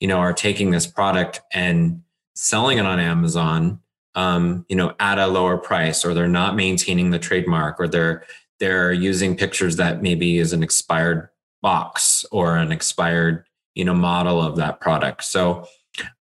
you 0.00 0.08
know, 0.08 0.18
are 0.18 0.32
taking 0.32 0.72
this 0.72 0.86
product 0.86 1.40
and 1.52 2.02
selling 2.34 2.78
it 2.78 2.86
on 2.86 2.98
Amazon 2.98 3.80
um, 4.14 4.66
you 4.68 4.76
know, 4.76 4.94
at 4.98 5.18
a 5.18 5.26
lower 5.26 5.56
price, 5.56 6.04
or 6.04 6.14
they're 6.14 6.28
not 6.28 6.56
maintaining 6.56 7.10
the 7.10 7.18
trademark, 7.18 7.78
or 7.78 7.86
they're 7.86 8.24
they're 8.60 8.92
using 8.92 9.36
pictures 9.36 9.76
that 9.76 10.02
maybe 10.02 10.38
is 10.38 10.52
an 10.52 10.62
expired 10.62 11.28
box 11.62 12.24
or 12.30 12.56
an 12.56 12.70
expired 12.72 13.44
you 13.74 13.84
know 13.84 13.94
model 13.94 14.40
of 14.40 14.56
that 14.56 14.80
product 14.80 15.24
so 15.24 15.66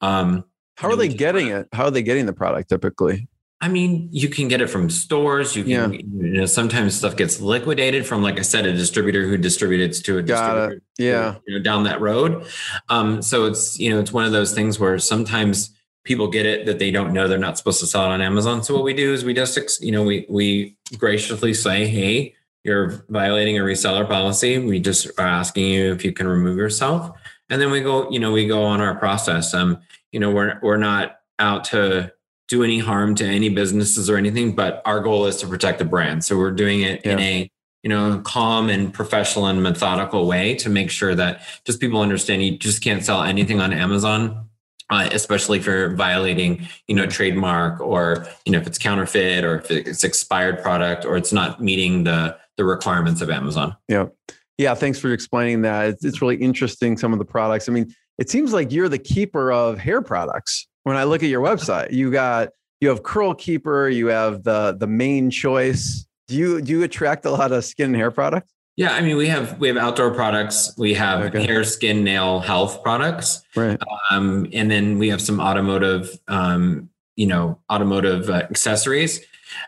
um 0.02 0.44
how 0.78 0.90
are 0.90 0.96
they 0.96 1.08
getting 1.08 1.48
it 1.48 1.68
how 1.74 1.86
are 1.86 1.92
they 1.92 2.04
getting 2.04 2.26
the 2.26 2.34
product 2.34 2.70
typically 2.70 3.28
I 3.62 3.68
mean, 3.68 4.10
you 4.12 4.30
can 4.30 4.48
get 4.48 4.62
it 4.62 4.68
from 4.68 4.90
stores. 4.90 5.56
You 5.56 5.64
can, 5.64 5.94
yeah. 5.94 6.00
you 6.00 6.34
know, 6.34 6.46
sometimes 6.46 6.94
stuff 6.94 7.16
gets 7.16 7.40
liquidated 7.40 8.06
from, 8.06 8.22
like 8.22 8.38
I 8.38 8.42
said, 8.42 8.66
a 8.66 8.74
distributor 8.74 9.24
who 9.28 9.38
distributes 9.38 10.02
to 10.02 10.18
a 10.18 10.22
Got 10.22 10.54
distributor. 10.54 10.76
It. 10.76 11.04
Yeah, 11.04 11.36
you 11.48 11.58
know, 11.58 11.64
down 11.64 11.84
that 11.86 12.02
road. 12.02 12.46
Um, 12.90 13.22
so 13.22 13.46
it's 13.46 13.80
you 13.80 13.90
know, 13.90 14.00
it's 14.00 14.12
one 14.12 14.26
of 14.26 14.34
those 14.34 14.54
things 14.54 14.80
where 14.80 15.00
sometimes 15.00 15.74
people 16.06 16.28
get 16.28 16.46
it 16.46 16.66
that 16.68 16.80
they 16.80 16.92
don't 16.92 17.12
know 17.12 17.28
they're 17.28 17.38
not 17.38 17.58
supposed 17.58 17.80
to 17.82 17.88
sell 17.88 18.06
it 18.06 18.14
on 18.14 18.22
Amazon. 18.22 18.64
So 18.64 18.74
what 18.74 18.84
we 18.84 18.94
do 18.94 19.12
is 19.14 19.26
we 19.26 19.34
just, 19.34 19.84
you 19.84 19.92
know, 19.92 20.04
we 20.04 20.26
we 20.30 20.78
graciously 20.98 21.54
say, 21.54 21.88
hey, 21.88 22.36
you're 22.64 23.04
violating 23.10 23.58
a 23.58 23.62
reseller 23.62 24.08
policy. 24.08 24.58
We 24.58 24.80
just 24.80 25.08
are 25.20 25.28
asking 25.28 25.66
you 25.66 25.92
if 25.92 26.06
you 26.06 26.14
can 26.14 26.28
remove 26.28 26.58
yourself, 26.58 27.12
and 27.50 27.62
then 27.62 27.72
we 27.72 27.82
go, 27.82 28.10
you 28.10 28.20
know, 28.20 28.32
we 28.32 28.48
go 28.48 28.64
on 28.64 28.80
our 28.82 28.96
process. 28.96 29.54
Um, 29.54 29.80
you 30.12 30.20
know, 30.20 30.32
we're 30.32 30.60
we're 30.62 30.78
not 30.78 31.18
out 31.40 31.66
to 31.66 32.14
do 32.48 32.64
any 32.64 32.80
harm 32.80 33.16
to 33.16 33.26
any 33.26 33.50
businesses 33.50 34.10
or 34.10 34.18
anything, 34.18 34.56
but 34.56 34.82
our 34.86 35.00
goal 35.00 35.26
is 35.26 35.38
to 35.38 35.48
protect 35.48 35.80
the 35.80 35.86
brand. 35.86 36.24
So 36.24 36.38
we're 36.38 36.52
doing 36.52 36.82
it 36.82 37.02
yeah. 37.04 37.14
in 37.14 37.20
a 37.20 37.52
you 37.82 37.90
know 37.90 38.22
calm 38.24 38.70
and 38.70 38.94
professional 38.94 39.48
and 39.48 39.62
methodical 39.62 40.28
way 40.28 40.54
to 40.56 40.70
make 40.70 40.92
sure 40.92 41.16
that 41.16 41.42
just 41.66 41.80
people 41.80 42.00
understand 42.00 42.44
you 42.44 42.58
just 42.58 42.84
can't 42.84 43.04
sell 43.04 43.24
anything 43.24 43.60
on 43.60 43.74
Amazon 43.74 44.50
uh, 44.90 45.10
especially 45.12 45.60
for 45.60 45.96
violating, 45.96 46.68
you 46.88 46.96
know, 46.96 47.06
trademark 47.06 47.80
or 47.80 48.26
you 48.46 48.52
know 48.52 48.60
if 48.60 48.68
it's 48.68 48.78
counterfeit 48.78 49.44
or 49.44 49.58
if 49.58 49.72
it's 49.72 50.04
expired 50.04 50.62
product 50.62 51.06
or 51.06 51.18
it's 51.18 51.34
not 51.34 51.62
meeting 51.62 52.04
the 52.04 52.38
the 52.58 52.64
requirements 52.64 53.22
of 53.22 53.30
Amazon. 53.30 53.76
Yeah, 53.88 54.08
yeah. 54.58 54.74
Thanks 54.76 55.00
for 55.00 55.12
explaining 55.12 55.62
that. 55.64 55.90
It's, 55.90 56.06
it's 56.06 56.22
really 56.22 56.38
interesting. 56.38 56.98
Some 56.98 57.14
of 57.14 57.20
the 57.20 57.26
products. 57.26 57.68
I 57.68 57.72
mean, 57.72 57.94
it 58.18 58.30
seems 58.30 58.54
like 58.54 58.72
you're 58.72 58.90
the 58.90 59.00
keeper 59.00 59.52
of 59.52 59.78
hair 59.80 60.02
products. 60.02 60.68
When 60.84 60.96
I 60.96 61.04
look 61.04 61.24
at 61.24 61.30
your 61.30 61.42
website, 61.42 61.92
you 61.92 62.12
got 62.12 62.50
you 62.80 62.90
have 62.90 63.04
Curl 63.04 63.34
Keeper, 63.34 63.90
you 63.90 64.08
have 64.08 64.44
the 64.44 64.76
the 64.80 64.88
Mane 64.88 65.32
Choice. 65.32 66.06
Do 66.28 66.36
you 66.36 66.62
do 66.62 66.72
you 66.72 66.84
attract 66.84 67.26
a 67.26 67.32
lot 67.32 67.52
of 67.52 67.66
skin 67.66 67.88
and 67.88 67.96
hair 67.96 68.12
products? 68.12 68.52
Yeah, 68.78 68.94
I 68.94 69.02
mean, 69.02 69.16
we 69.16 69.28
have 69.28 69.58
we 69.58 69.70
have 69.70 69.78
outdoor 69.78 70.12
products, 70.12 70.74
we 70.78 70.94
have 70.96 71.22
okay. 71.22 71.46
hair, 71.46 71.64
skin, 71.64 72.04
nail 72.04 72.40
health 72.40 72.84
products, 72.84 73.42
right? 73.56 73.80
Um, 74.12 74.48
and 74.52 74.70
then 74.70 75.00
we 75.00 75.10
have 75.10 75.22
some 75.22 75.40
automotive, 75.40 76.20
um, 76.28 76.90
you 77.16 77.26
know, 77.26 77.58
automotive 77.72 78.30
uh, 78.30 78.34
accessories. 78.50 79.22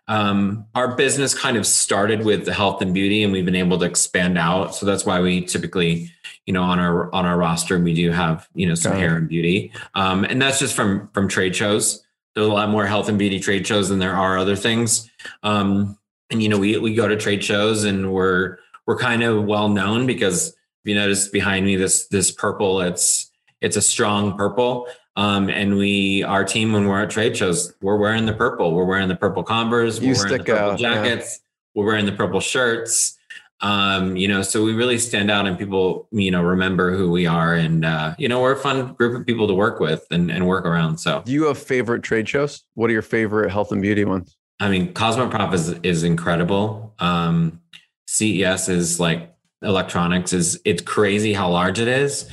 Um, 0.09 0.65
our 0.75 0.95
business 0.95 1.33
kind 1.33 1.55
of 1.55 1.65
started 1.65 2.25
with 2.25 2.43
the 2.45 2.53
health 2.53 2.81
and 2.81 2.93
beauty, 2.93 3.23
and 3.23 3.31
we've 3.31 3.45
been 3.45 3.55
able 3.55 3.79
to 3.79 3.85
expand 3.85 4.37
out. 4.37 4.75
So 4.75 4.85
that's 4.85 5.05
why 5.05 5.21
we 5.21 5.45
typically, 5.45 6.11
you 6.45 6.51
know, 6.51 6.63
on 6.63 6.77
our 6.77 7.13
on 7.15 7.25
our 7.25 7.37
roster, 7.37 7.79
we 7.79 7.93
do 7.93 8.11
have 8.11 8.49
you 8.55 8.67
know 8.67 8.75
some 8.75 8.91
Got 8.91 8.99
hair 8.99 9.15
it. 9.15 9.19
and 9.19 9.29
beauty, 9.29 9.71
um, 9.95 10.25
and 10.25 10.41
that's 10.41 10.59
just 10.59 10.75
from 10.75 11.07
from 11.13 11.29
trade 11.29 11.55
shows. 11.55 12.03
There's 12.35 12.47
a 12.47 12.51
lot 12.51 12.69
more 12.69 12.85
health 12.85 13.07
and 13.07 13.17
beauty 13.17 13.39
trade 13.39 13.65
shows 13.65 13.87
than 13.87 13.99
there 13.99 14.15
are 14.15 14.37
other 14.37 14.57
things. 14.57 15.09
Um, 15.43 15.97
and 16.29 16.43
you 16.43 16.49
know, 16.49 16.59
we 16.59 16.77
we 16.77 16.93
go 16.93 17.07
to 17.07 17.15
trade 17.15 17.43
shows 17.43 17.83
and 17.83 18.11
we're 18.11 18.57
we're 18.87 18.97
kind 18.97 19.21
of 19.21 19.43
well 19.43 19.69
known 19.69 20.07
because 20.07 20.47
if 20.47 20.55
you 20.85 20.95
notice 20.95 21.27
behind 21.27 21.65
me 21.65 21.75
this 21.75 22.07
this 22.07 22.31
purple, 22.31 22.81
it's 22.81 23.29
it's 23.61 23.75
a 23.75 23.81
strong 23.81 24.35
purple. 24.37 24.87
Um, 25.15 25.49
and 25.49 25.77
we, 25.77 26.21
our 26.23 26.43
team, 26.43 26.73
when 26.73 26.87
we're 26.87 27.01
at 27.01 27.09
trade 27.09 27.35
shows, 27.35 27.73
we're 27.81 27.97
wearing 27.97 28.27
the 28.27 28.33
purple. 28.33 28.75
We're 28.75 28.85
wearing 28.85 29.07
the 29.07 29.15
purple 29.15 29.43
Converse. 29.43 29.99
We're 29.99 30.09
you 30.09 30.13
wearing 30.13 30.27
stick 30.27 30.45
the 30.45 30.53
purple 30.53 30.71
out, 30.71 30.79
jackets. 30.79 31.39
Yeah. 31.39 31.81
We're 31.81 31.85
wearing 31.87 32.05
the 32.05 32.11
purple 32.11 32.39
shirts. 32.39 33.17
Um, 33.61 34.15
you 34.15 34.27
know, 34.27 34.43
so 34.43 34.63
we 34.63 34.73
really 34.73 34.99
stand 34.99 35.31
out, 35.31 35.47
and 35.47 35.57
people, 35.57 36.07
you 36.11 36.29
know, 36.29 36.43
remember 36.43 36.95
who 36.95 37.09
we 37.09 37.25
are, 37.25 37.55
and 37.55 37.83
uh, 37.83 38.13
you 38.19 38.29
know, 38.29 38.39
we're 38.39 38.51
a 38.51 38.57
fun 38.57 38.93
group 38.93 39.19
of 39.19 39.25
people 39.25 39.47
to 39.47 39.55
work 39.55 39.79
with 39.79 40.05
and, 40.11 40.29
and 40.29 40.45
work 40.45 40.63
around. 40.65 40.99
So, 40.99 41.23
do 41.25 41.31
you 41.31 41.45
have 41.45 41.57
favorite 41.57 42.03
trade 42.03 42.29
shows? 42.29 42.63
What 42.75 42.91
are 42.91 42.93
your 42.93 43.01
favorite 43.01 43.51
health 43.51 43.71
and 43.71 43.81
beauty 43.81 44.05
ones? 44.05 44.37
I 44.59 44.69
mean, 44.69 44.93
Cosmoprof 44.93 45.53
is 45.53 45.69
is 45.81 46.03
incredible. 46.03 46.93
Um, 46.99 47.61
CES 48.07 48.69
is 48.69 48.99
like 48.99 49.33
electronics 49.61 50.33
is 50.33 50.59
it's 50.65 50.81
crazy 50.81 51.33
how 51.33 51.49
large 51.49 51.79
it 51.79 51.87
is. 51.87 52.29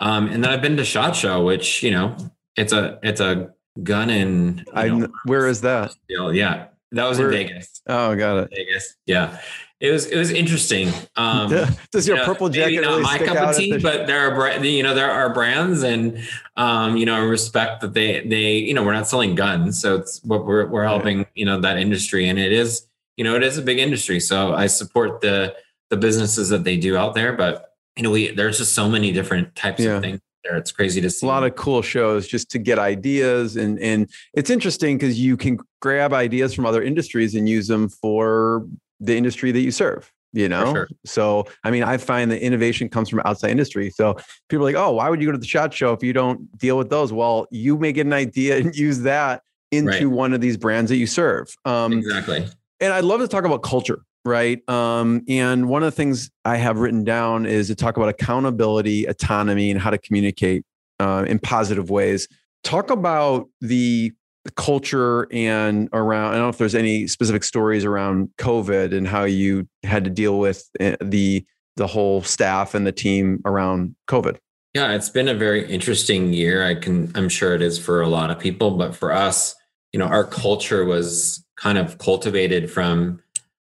Um, 0.00 0.28
and 0.28 0.42
then 0.42 0.52
I've 0.52 0.62
been 0.62 0.76
to 0.76 0.84
Shot 0.84 1.14
Show, 1.14 1.44
which 1.44 1.82
you 1.82 1.90
know 1.90 2.16
it's 2.56 2.72
a 2.72 2.98
it's 3.02 3.20
a 3.20 3.52
gun 3.82 4.10
in. 4.10 4.64
I 4.74 4.88
know, 4.88 5.08
where 5.24 5.46
is 5.46 5.60
that? 5.62 5.94
Yeah, 6.08 6.66
that 6.90 7.08
was 7.08 7.18
where, 7.18 7.30
in 7.30 7.48
Vegas. 7.48 7.82
Oh, 7.86 8.14
got 8.16 8.36
it. 8.38 8.50
Vegas. 8.54 8.96
Yeah, 9.06 9.40
it 9.80 9.90
was 9.90 10.06
it 10.06 10.16
was 10.16 10.30
interesting. 10.30 10.92
Um, 11.16 11.50
Does 11.92 12.08
your 12.08 12.16
you 12.16 12.22
know, 12.22 12.26
purple 12.26 12.48
jacket 12.48 12.80
not 12.80 12.90
really 12.90 13.02
my 13.02 13.18
cup 13.18 13.36
of 13.36 13.56
tea? 13.56 13.72
The 13.72 13.78
but 13.78 14.06
there 14.06 14.30
are 14.30 14.64
you 14.64 14.82
know 14.82 14.94
there 14.94 15.10
are 15.10 15.32
brands 15.32 15.82
and 15.82 16.18
um, 16.56 16.96
you 16.96 17.06
know 17.06 17.14
I 17.14 17.20
respect 17.20 17.80
that 17.82 17.94
they 17.94 18.26
they 18.26 18.56
you 18.56 18.74
know 18.74 18.82
we're 18.82 18.92
not 18.92 19.08
selling 19.08 19.34
guns, 19.34 19.80
so 19.80 19.96
it's 19.96 20.22
what 20.24 20.46
we're 20.46 20.66
we're 20.66 20.84
helping 20.84 21.26
you 21.34 21.44
know 21.44 21.60
that 21.60 21.78
industry, 21.78 22.28
and 22.28 22.38
it 22.38 22.52
is 22.52 22.86
you 23.16 23.24
know 23.24 23.34
it 23.36 23.42
is 23.42 23.58
a 23.58 23.62
big 23.62 23.78
industry. 23.78 24.20
So 24.20 24.54
I 24.54 24.66
support 24.66 25.20
the 25.20 25.54
the 25.90 25.96
businesses 25.96 26.48
that 26.48 26.64
they 26.64 26.76
do 26.76 26.96
out 26.96 27.14
there, 27.14 27.32
but 27.32 27.74
you 27.96 28.02
know 28.02 28.10
we 28.10 28.30
there's 28.32 28.58
just 28.58 28.74
so 28.74 28.88
many 28.88 29.12
different 29.12 29.54
types 29.54 29.80
yeah. 29.80 29.96
of 29.96 30.02
things 30.02 30.20
there. 30.44 30.56
It's 30.56 30.72
crazy 30.72 31.00
to 31.00 31.10
see. 31.10 31.26
A 31.26 31.28
lot 31.28 31.44
of 31.44 31.54
cool 31.54 31.82
shows 31.82 32.26
just 32.26 32.50
to 32.52 32.58
get 32.58 32.78
ideas 32.78 33.56
and 33.56 33.78
and 33.78 34.10
it's 34.34 34.50
interesting 34.50 34.96
because 34.96 35.20
you 35.20 35.36
can 35.36 35.58
grab 35.80 36.12
ideas 36.12 36.54
from 36.54 36.66
other 36.66 36.82
industries 36.82 37.34
and 37.34 37.48
use 37.48 37.68
them 37.68 37.88
for 37.88 38.66
the 39.00 39.16
industry 39.16 39.52
that 39.52 39.60
you 39.60 39.70
serve. 39.70 40.10
You 40.34 40.48
know, 40.48 40.72
sure. 40.72 40.88
so 41.04 41.46
I 41.62 41.70
mean, 41.70 41.82
I 41.82 41.98
find 41.98 42.30
that 42.30 42.40
innovation 42.40 42.88
comes 42.88 43.10
from 43.10 43.20
outside 43.26 43.50
industry. 43.50 43.90
So 43.90 44.16
people 44.48 44.66
are 44.66 44.72
like, 44.72 44.76
oh, 44.76 44.92
why 44.92 45.10
would 45.10 45.20
you 45.20 45.28
go 45.28 45.32
to 45.32 45.38
the 45.38 45.46
shot 45.46 45.74
show 45.74 45.92
if 45.92 46.02
you 46.02 46.14
don't 46.14 46.50
deal 46.56 46.78
with 46.78 46.88
those? 46.88 47.12
Well, 47.12 47.46
you 47.50 47.76
may 47.76 47.92
get 47.92 48.06
an 48.06 48.14
idea 48.14 48.56
and 48.56 48.74
use 48.88 49.00
that 49.00 49.42
into 49.70 49.90
right. 49.90 50.06
one 50.06 50.32
of 50.32 50.40
these 50.40 50.56
brands 50.56 50.88
that 50.88 50.96
you 50.96 51.06
serve. 51.06 51.54
Um, 51.66 51.92
exactly. 51.92 52.48
And 52.82 52.92
I'd 52.92 53.04
love 53.04 53.20
to 53.20 53.28
talk 53.28 53.44
about 53.44 53.62
culture 53.62 54.02
right? 54.24 54.66
Um, 54.68 55.22
and 55.28 55.68
one 55.68 55.82
of 55.82 55.86
the 55.86 55.96
things 55.96 56.30
I 56.44 56.56
have 56.56 56.78
written 56.78 57.04
down 57.04 57.46
is 57.46 57.68
to 57.68 57.74
talk 57.74 57.96
about 57.96 58.08
accountability, 58.08 59.04
autonomy, 59.06 59.70
and 59.70 59.80
how 59.80 59.90
to 59.90 59.98
communicate 59.98 60.64
uh, 61.00 61.24
in 61.26 61.38
positive 61.38 61.90
ways. 61.90 62.28
Talk 62.62 62.90
about 62.90 63.48
the 63.60 64.12
culture 64.56 65.28
and 65.32 65.88
around. 65.92 66.30
I 66.30 66.32
don't 66.34 66.42
know 66.42 66.48
if 66.48 66.58
there's 66.58 66.74
any 66.74 67.06
specific 67.06 67.44
stories 67.44 67.84
around 67.84 68.30
COVID 68.38 68.96
and 68.96 69.06
how 69.06 69.24
you 69.24 69.68
had 69.84 70.04
to 70.04 70.10
deal 70.10 70.38
with 70.38 70.68
eh, 70.80 70.96
the 71.00 71.44
the 71.76 71.86
whole 71.86 72.22
staff 72.22 72.74
and 72.74 72.86
the 72.86 72.92
team 72.92 73.40
around 73.46 73.96
COVID. 74.08 74.36
Yeah, 74.74 74.92
it's 74.92 75.08
been 75.08 75.28
a 75.28 75.34
very 75.34 75.70
interesting 75.70 76.32
year. 76.34 76.66
I 76.66 76.74
can, 76.74 77.10
I'm 77.14 77.30
sure 77.30 77.54
it 77.54 77.62
is 77.62 77.78
for 77.78 78.02
a 78.02 78.08
lot 78.08 78.30
of 78.30 78.38
people, 78.38 78.72
but 78.72 78.94
for 78.94 79.10
us, 79.10 79.54
you 79.92 79.98
know, 79.98 80.06
our 80.06 80.24
culture 80.24 80.84
was 80.84 81.44
kind 81.56 81.78
of 81.78 81.98
cultivated 81.98 82.70
from 82.70 83.22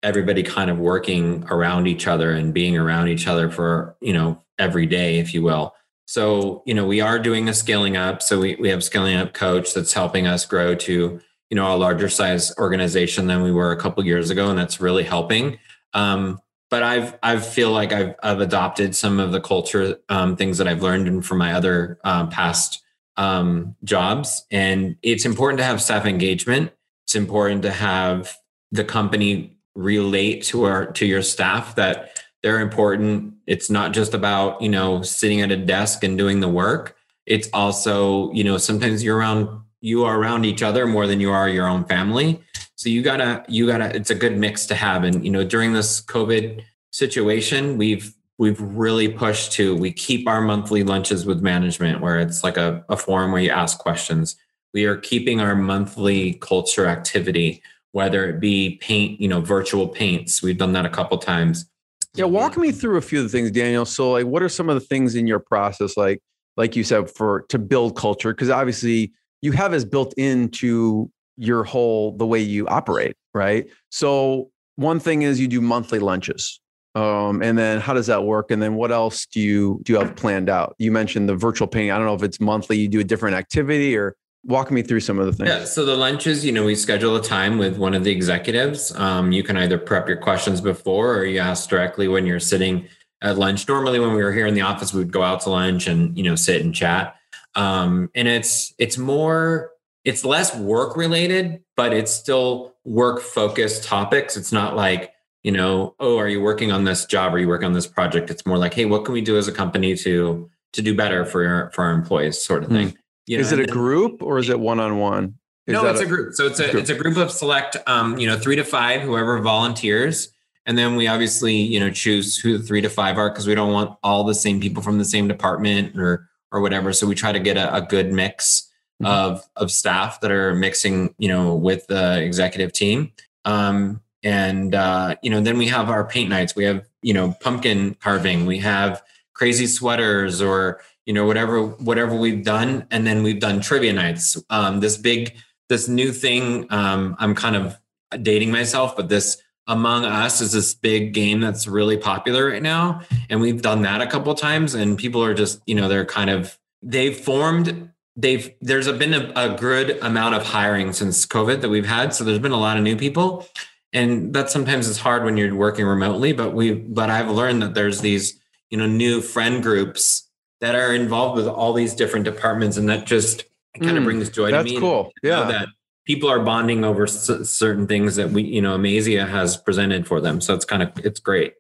everybody 0.04 0.44
kind 0.44 0.70
of 0.70 0.78
working 0.78 1.44
around 1.50 1.88
each 1.88 2.08
other 2.08 2.32
and 2.32 2.54
being 2.54 2.78
around 2.78 3.08
each 3.08 3.28
other 3.28 3.50
for 3.50 3.96
you 4.02 4.14
know 4.14 4.42
every 4.60 4.86
day 4.86 5.20
if 5.20 5.34
you 5.34 5.42
will. 5.42 5.74
So 6.06 6.64
you 6.66 6.74
know 6.74 6.86
we 6.86 7.02
are 7.02 7.20
doing 7.20 7.50
a 7.50 7.54
scaling 7.54 7.98
up. 7.98 8.22
So 8.22 8.40
we, 8.40 8.56
we 8.56 8.70
have 8.70 8.84
scaling 8.84 9.16
up 9.16 9.34
coach 9.34 9.74
that's 9.74 9.94
helping 9.94 10.28
us 10.28 10.46
grow 10.46 10.76
to 10.76 11.20
you 11.50 11.56
know 11.56 11.74
a 11.74 11.78
larger 11.78 12.10
size 12.10 12.56
organization 12.58 13.28
than 13.28 13.44
we 13.44 13.52
were 13.52 13.72
a 13.72 13.78
couple 13.78 14.06
years 14.06 14.30
ago 14.30 14.50
and 14.50 14.58
that's 14.58 14.82
really 14.82 15.04
helping. 15.04 15.60
Um, 15.94 16.40
but 16.70 16.84
i've 16.84 17.18
i 17.24 17.38
feel 17.40 17.72
like 17.72 17.94
i've 17.94 18.16
i've 18.24 18.42
adopted 18.42 18.96
some 18.96 19.20
of 19.20 19.32
the 19.32 19.42
culture 19.42 19.98
um, 20.10 20.36
things 20.36 20.58
that 20.58 20.68
i've 20.68 20.82
learned 20.82 21.08
and 21.08 21.26
from 21.26 21.38
my 21.38 21.54
other 21.54 21.98
uh, 22.04 22.28
past 22.28 22.84
um, 23.18 23.76
jobs. 23.84 24.46
And 24.52 24.96
it's 25.02 25.26
important 25.26 25.58
to 25.60 25.64
have 25.64 25.82
staff 25.82 26.06
engagement. 26.06 26.72
It's 27.06 27.16
important 27.16 27.64
to 27.64 27.72
have 27.72 28.36
the 28.72 28.84
company 28.84 29.58
relate 29.76 30.44
to 30.44 30.64
our 30.64 30.88
to 30.92 31.06
your 31.06 31.22
staff 31.22 31.76
that 31.76 32.24
they're 32.44 32.60
important. 32.60 33.34
It's 33.46 33.70
not 33.70 33.94
just 33.94 34.14
about 34.14 34.62
you 34.62 34.70
know 34.70 35.02
sitting 35.02 35.42
at 35.42 35.52
a 35.52 35.58
desk 35.58 36.04
and 36.04 36.18
doing 36.18 36.40
the 36.40 36.50
work. 36.50 36.96
It's 37.26 37.50
also 37.54 38.32
you 38.34 38.44
know 38.44 38.58
sometimes 38.58 39.04
you're 39.04 39.18
around 39.18 39.62
you 39.82 40.06
are 40.06 40.20
around 40.20 40.46
each 40.46 40.64
other 40.64 40.88
more 40.88 41.08
than 41.08 41.20
you 41.20 41.32
are 41.32 41.48
your 41.48 41.68
own 41.68 41.86
family. 41.86 42.42
So 42.76 42.90
you 42.90 43.02
gotta 43.02 43.44
you 43.48 43.68
gotta 43.68 43.96
it's 43.96 44.10
a 44.10 44.16
good 44.16 44.38
mix 44.38 44.66
to 44.68 44.76
have. 44.76 45.04
And 45.04 45.24
you 45.24 45.32
know 45.32 45.44
during 45.44 45.74
this 45.74 46.02
covid 46.02 46.64
situation 46.92 47.78
we've 47.78 48.14
we've 48.38 48.62
really 48.62 49.10
pushed 49.10 49.52
to 49.54 49.76
we 49.76 49.92
keep 49.92 50.28
our 50.28 50.42
monthly 50.42 50.84
lunches 50.84 51.26
with 51.26 51.42
management 51.42 52.02
where 52.02 52.20
it's 52.20 52.44
like 52.44 52.58
a, 52.58 52.84
a 52.90 52.98
forum 52.98 53.32
where 53.32 53.42
you 53.42 53.50
ask 53.50 53.78
questions 53.80 54.36
we 54.74 54.86
are 54.86 54.98
keeping 54.98 55.40
our 55.42 55.56
monthly 55.56 56.34
culture 56.34 56.86
activity 56.88 57.62
whether 57.98 58.30
it 58.30 58.40
be 58.40 58.78
paint, 58.82 59.20
you 59.20 59.28
know, 59.28 59.42
virtual 59.42 59.88
paints. 59.88 60.44
We've 60.44 60.58
done 60.58 60.74
that 60.74 60.86
a 60.86 60.90
couple 60.90 61.18
times. 61.18 61.66
Yeah, 62.14 62.26
walk 62.26 62.56
me 62.56 62.72
through 62.72 62.98
a 62.98 63.02
few 63.02 63.18
of 63.20 63.26
the 63.26 63.30
things, 63.30 63.50
Daniel. 63.50 63.86
So, 63.86 64.12
like, 64.12 64.28
what 64.28 64.44
are 64.44 64.50
some 64.50 64.70
of 64.70 64.76
the 64.76 64.82
things 64.82 65.16
in 65.16 65.26
your 65.26 65.40
process, 65.40 65.98
like, 65.98 66.20
like 66.58 66.76
you 66.76 66.84
said, 66.84 67.10
for 67.10 67.46
to 67.50 67.58
build 67.58 67.96
culture? 67.96 68.34
Because 68.34 68.52
obviously, 68.52 69.14
you 69.42 69.52
have 69.52 69.74
as 69.74 69.84
built 69.84 70.14
into 70.16 71.12
your 71.38 71.64
whole 71.64 72.16
the 72.18 72.26
way 72.28 72.40
you 72.40 72.68
operate, 72.68 73.16
right? 73.34 73.68
So, 73.90 74.52
one 74.76 75.00
thing 75.00 75.24
is 75.24 75.40
you 75.40 75.48
do 75.48 75.60
monthly 75.60 75.98
lunches, 75.98 76.60
um, 76.98 77.44
and 77.44 77.56
then 77.58 77.80
how 77.80 77.94
does 77.94 78.08
that 78.08 78.24
work? 78.24 78.50
And 78.50 78.60
then 78.60 78.74
what 78.74 78.92
else 78.92 79.28
do 79.28 79.40
you 79.40 79.80
do 79.84 79.94
you 79.94 80.00
have 80.00 80.16
planned 80.16 80.50
out? 80.50 80.76
You 80.80 80.92
mentioned 80.92 81.30
the 81.30 81.36
virtual 81.36 81.68
painting. 81.68 81.92
I 81.92 81.98
don't 81.98 82.08
know 82.08 82.16
if 82.16 82.24
it's 82.24 82.40
monthly. 82.40 82.80
You 82.80 82.88
do 82.88 83.00
a 83.00 83.04
different 83.04 83.36
activity, 83.36 83.96
or 83.96 84.16
walk 84.44 84.72
me 84.72 84.82
through 84.82 85.02
some 85.02 85.20
of 85.20 85.28
the 85.28 85.34
things. 85.34 85.50
Yeah. 85.50 85.66
So 85.66 85.86
the 85.86 85.96
lunches, 85.96 86.44
you 86.44 86.52
know, 86.52 86.66
we 86.66 86.74
schedule 86.74 87.16
a 87.16 87.22
time 87.22 87.60
with 87.60 87.78
one 87.78 87.94
of 87.94 88.04
the 88.04 88.12
executives. 88.12 88.96
Um, 88.96 89.32
you 89.32 89.44
can 89.44 89.58
either 89.58 89.78
prep 89.78 90.08
your 90.08 90.18
questions 90.18 90.60
before 90.60 91.16
or 91.16 91.26
you 91.26 91.40
ask 91.40 91.70
directly 91.70 92.08
when 92.08 92.26
you're 92.26 92.40
sitting 92.40 92.88
at 93.22 93.38
lunch. 93.38 93.68
Normally, 93.68 94.00
when 94.00 94.14
we 94.14 94.24
were 94.24 94.34
here 94.34 94.48
in 94.48 94.56
the 94.56 94.62
office, 94.62 94.92
we 94.92 95.00
would 95.00 95.14
go 95.14 95.22
out 95.22 95.42
to 95.42 95.52
lunch 95.52 95.86
and 95.86 96.18
you 96.18 96.24
know 96.24 96.36
sit 96.36 96.64
and 96.64 96.74
chat. 96.74 97.16
Um, 97.54 98.10
and 98.16 98.28
it's 98.28 98.74
it's 98.80 98.98
more 98.98 99.70
it's 100.04 100.26
less 100.26 100.56
work 100.56 100.98
related, 100.98 101.62
but 101.76 101.94
it's 101.94 102.12
still 102.12 102.74
work 102.86 103.22
focused 103.22 103.84
topics. 103.84 104.36
It's 104.36 104.52
not 104.52 104.76
like 104.76 105.12
you 105.44 105.52
know, 105.52 105.96
oh, 106.00 106.18
are 106.18 106.28
you 106.28 106.42
working 106.42 106.72
on 106.72 106.84
this 106.84 107.06
job? 107.06 107.34
Are 107.34 107.40
you 107.40 107.48
working 107.48 107.68
on 107.68 107.74
this 107.74 107.88
project? 107.88 108.30
It's 108.30 108.46
more 108.46 108.58
like, 108.58 108.74
hey, 108.74 108.86
what 108.86 109.06
can 109.06 109.14
we 109.14 109.22
do 109.22 109.38
as 109.38 109.48
a 109.48 109.52
company 109.52 109.96
to 109.98 110.50
to 110.74 110.82
do 110.82 110.96
better 110.96 111.26
for 111.26 111.46
our, 111.48 111.72
for 111.72 111.84
our 111.86 111.92
employees, 111.92 112.42
sort 112.42 112.64
of 112.64 112.70
thing. 112.70 112.90
Mm. 112.90 112.98
You 113.26 113.38
know, 113.38 113.42
is 113.42 113.52
it 113.52 113.60
a 113.60 113.66
group 113.66 114.22
or 114.22 114.38
is 114.38 114.50
it 114.50 114.60
one 114.60 114.80
on 114.80 114.98
one? 114.98 115.36
No, 115.66 115.86
it's 115.88 116.00
a, 116.00 116.06
a, 116.06 116.08
group. 116.08 116.34
So 116.34 116.46
it's 116.46 116.62
a, 116.62 116.78
it's 116.78 116.90
a 116.90 116.96
group 116.96 117.18
of 117.18 117.30
select, 117.30 117.76
um, 117.88 118.18
you 118.18 118.26
know, 118.26 118.38
three 118.38 118.56
to 118.56 118.64
five, 118.64 119.02
whoever 119.02 119.38
volunteers. 119.40 120.30
And 120.66 120.78
then 120.78 120.96
we 120.96 121.08
obviously, 121.08 121.56
you 121.56 121.80
know, 121.80 121.90
choose 121.90 122.38
who 122.38 122.58
the 122.58 122.64
three 122.64 122.80
to 122.82 122.90
five 122.90 123.18
are 123.18 123.30
because 123.30 123.48
we 123.48 123.56
don't 123.56 123.74
want 123.74 123.98
all 124.02 124.24
the 124.24 124.36
same 124.36 124.62
people 124.62 124.82
from 124.82 124.98
the 124.98 125.06
same 125.06 125.28
department 125.28 125.98
or 125.98 126.30
or 126.52 126.62
whatever. 126.62 126.94
So 126.94 127.06
we 127.06 127.16
try 127.16 127.34
to 127.34 127.40
get 127.40 127.58
a, 127.58 127.76
a 127.76 127.82
good 127.82 128.14
mix 128.14 128.70
mm-hmm. 129.02 129.12
of 129.12 129.44
of 129.58 129.72
staff 129.72 130.22
that 130.22 130.32
are 130.32 130.56
mixing, 130.56 131.14
you 131.18 131.28
know, 131.28 131.54
with 131.56 131.88
the 131.88 132.22
executive 132.22 132.72
team. 132.72 133.12
Um, 133.44 134.02
and 134.24 134.74
uh, 134.76 135.16
you 135.22 135.30
know, 135.30 135.42
then 135.42 135.58
we 135.58 135.68
have 135.68 135.90
our 135.90 136.06
paint 136.06 136.30
nights. 136.30 136.56
We 136.56 136.66
have, 136.66 136.86
you 137.02 137.14
know, 137.14 137.36
pumpkin 137.42 137.96
carving. 137.96 138.46
We 138.46 138.60
have 138.60 139.02
crazy 139.34 139.68
sweaters 139.68 140.42
or 140.42 140.82
you 141.06 141.14
know, 141.14 141.26
whatever 141.26 141.66
whatever 141.66 142.16
we've 142.16 142.44
done, 142.44 142.86
and 142.92 143.08
then 143.08 143.24
we've 143.24 143.40
done 143.40 143.62
trivia 143.62 143.94
nights. 143.94 144.38
Um, 144.50 144.82
this 144.82 144.98
big 144.98 145.38
this 145.70 145.88
new 145.88 146.12
thing. 146.12 146.68
Um, 146.70 147.16
I'm 147.20 147.34
kind 147.34 147.56
of 147.56 147.78
dating 148.22 148.52
myself, 148.52 148.96
but 148.96 149.10
this 149.10 149.42
among 149.68 150.06
Us 150.06 150.42
is 150.42 150.54
this 150.54 150.74
big 150.74 151.14
game 151.14 151.42
that's 151.42 151.68
really 151.68 151.98
popular 151.98 152.48
right 152.50 152.62
now. 152.62 153.02
And 153.30 153.42
we've 153.42 153.62
done 153.62 153.82
that 153.82 154.02
a 154.02 154.08
couple 154.08 154.34
times 154.34 154.74
and 154.74 154.98
people 154.98 155.24
are 155.24 155.34
just, 155.34 155.62
you 155.66 155.76
know, 155.76 155.90
they're 155.90 156.06
kind 156.06 156.30
of, 156.30 156.58
they've 156.82 157.16
formed, 157.16 157.92
they've, 158.16 158.50
there's 158.62 158.90
been 158.94 159.14
a, 159.14 159.32
a 159.36 159.58
good 159.58 160.00
amount 160.02 160.36
of 160.36 160.46
hiring 160.46 160.94
since 160.94 161.26
COVID 161.26 161.62
that 161.62 161.70
we've 161.70 161.86
had. 161.86 162.14
So 162.14 162.24
there's 162.24 162.40
been 162.40 162.54
a 162.54 162.60
lot 162.60 162.78
of 162.78 162.84
new 162.84 162.96
people. 162.96 163.46
And 163.94 164.34
that 164.34 164.50
sometimes 164.50 164.88
is 164.88 164.98
hard 164.98 165.24
when 165.24 165.38
you're 165.38 165.56
working 165.56 165.86
remotely, 165.86 166.34
but 166.34 166.54
we, 166.54 166.74
but 166.74 167.10
I've 167.10 167.30
learned 167.30 167.62
that 167.62 167.74
there's 167.74 168.02
these, 168.02 168.40
you 168.70 168.78
know, 168.78 168.86
new 168.86 169.22
friend 169.22 169.64
groups 169.64 170.30
that 170.60 170.76
are 170.76 170.94
involved 170.94 171.38
with 171.38 171.48
all 171.48 171.74
these 171.74 171.94
different 171.94 172.26
departments. 172.26 172.78
And 172.78 172.90
that 172.90 173.06
just 173.06 173.46
kind 173.80 173.92
mm, 173.92 173.98
of 173.98 174.04
brings 174.04 174.30
joy 174.30 174.52
to 174.52 174.64
me. 174.64 174.72
That's 174.72 174.80
cool. 174.82 175.12
Yeah. 175.24 175.46
That 175.46 175.68
people 176.06 176.30
are 176.30 176.40
bonding 176.40 176.84
over 176.84 177.06
certain 177.06 177.86
things 177.86 178.16
that 178.16 178.32
we, 178.32 178.44
you 178.44 178.62
know, 178.62 178.78
Amazzia 178.78 179.28
has 179.28 179.58
presented 179.58 180.08
for 180.08 180.20
them. 180.20 180.42
So 180.42 180.56
it's 180.56 180.66
kind 180.66 180.82
of 180.82 180.92
it's 181.04 181.20
great. 181.20 181.54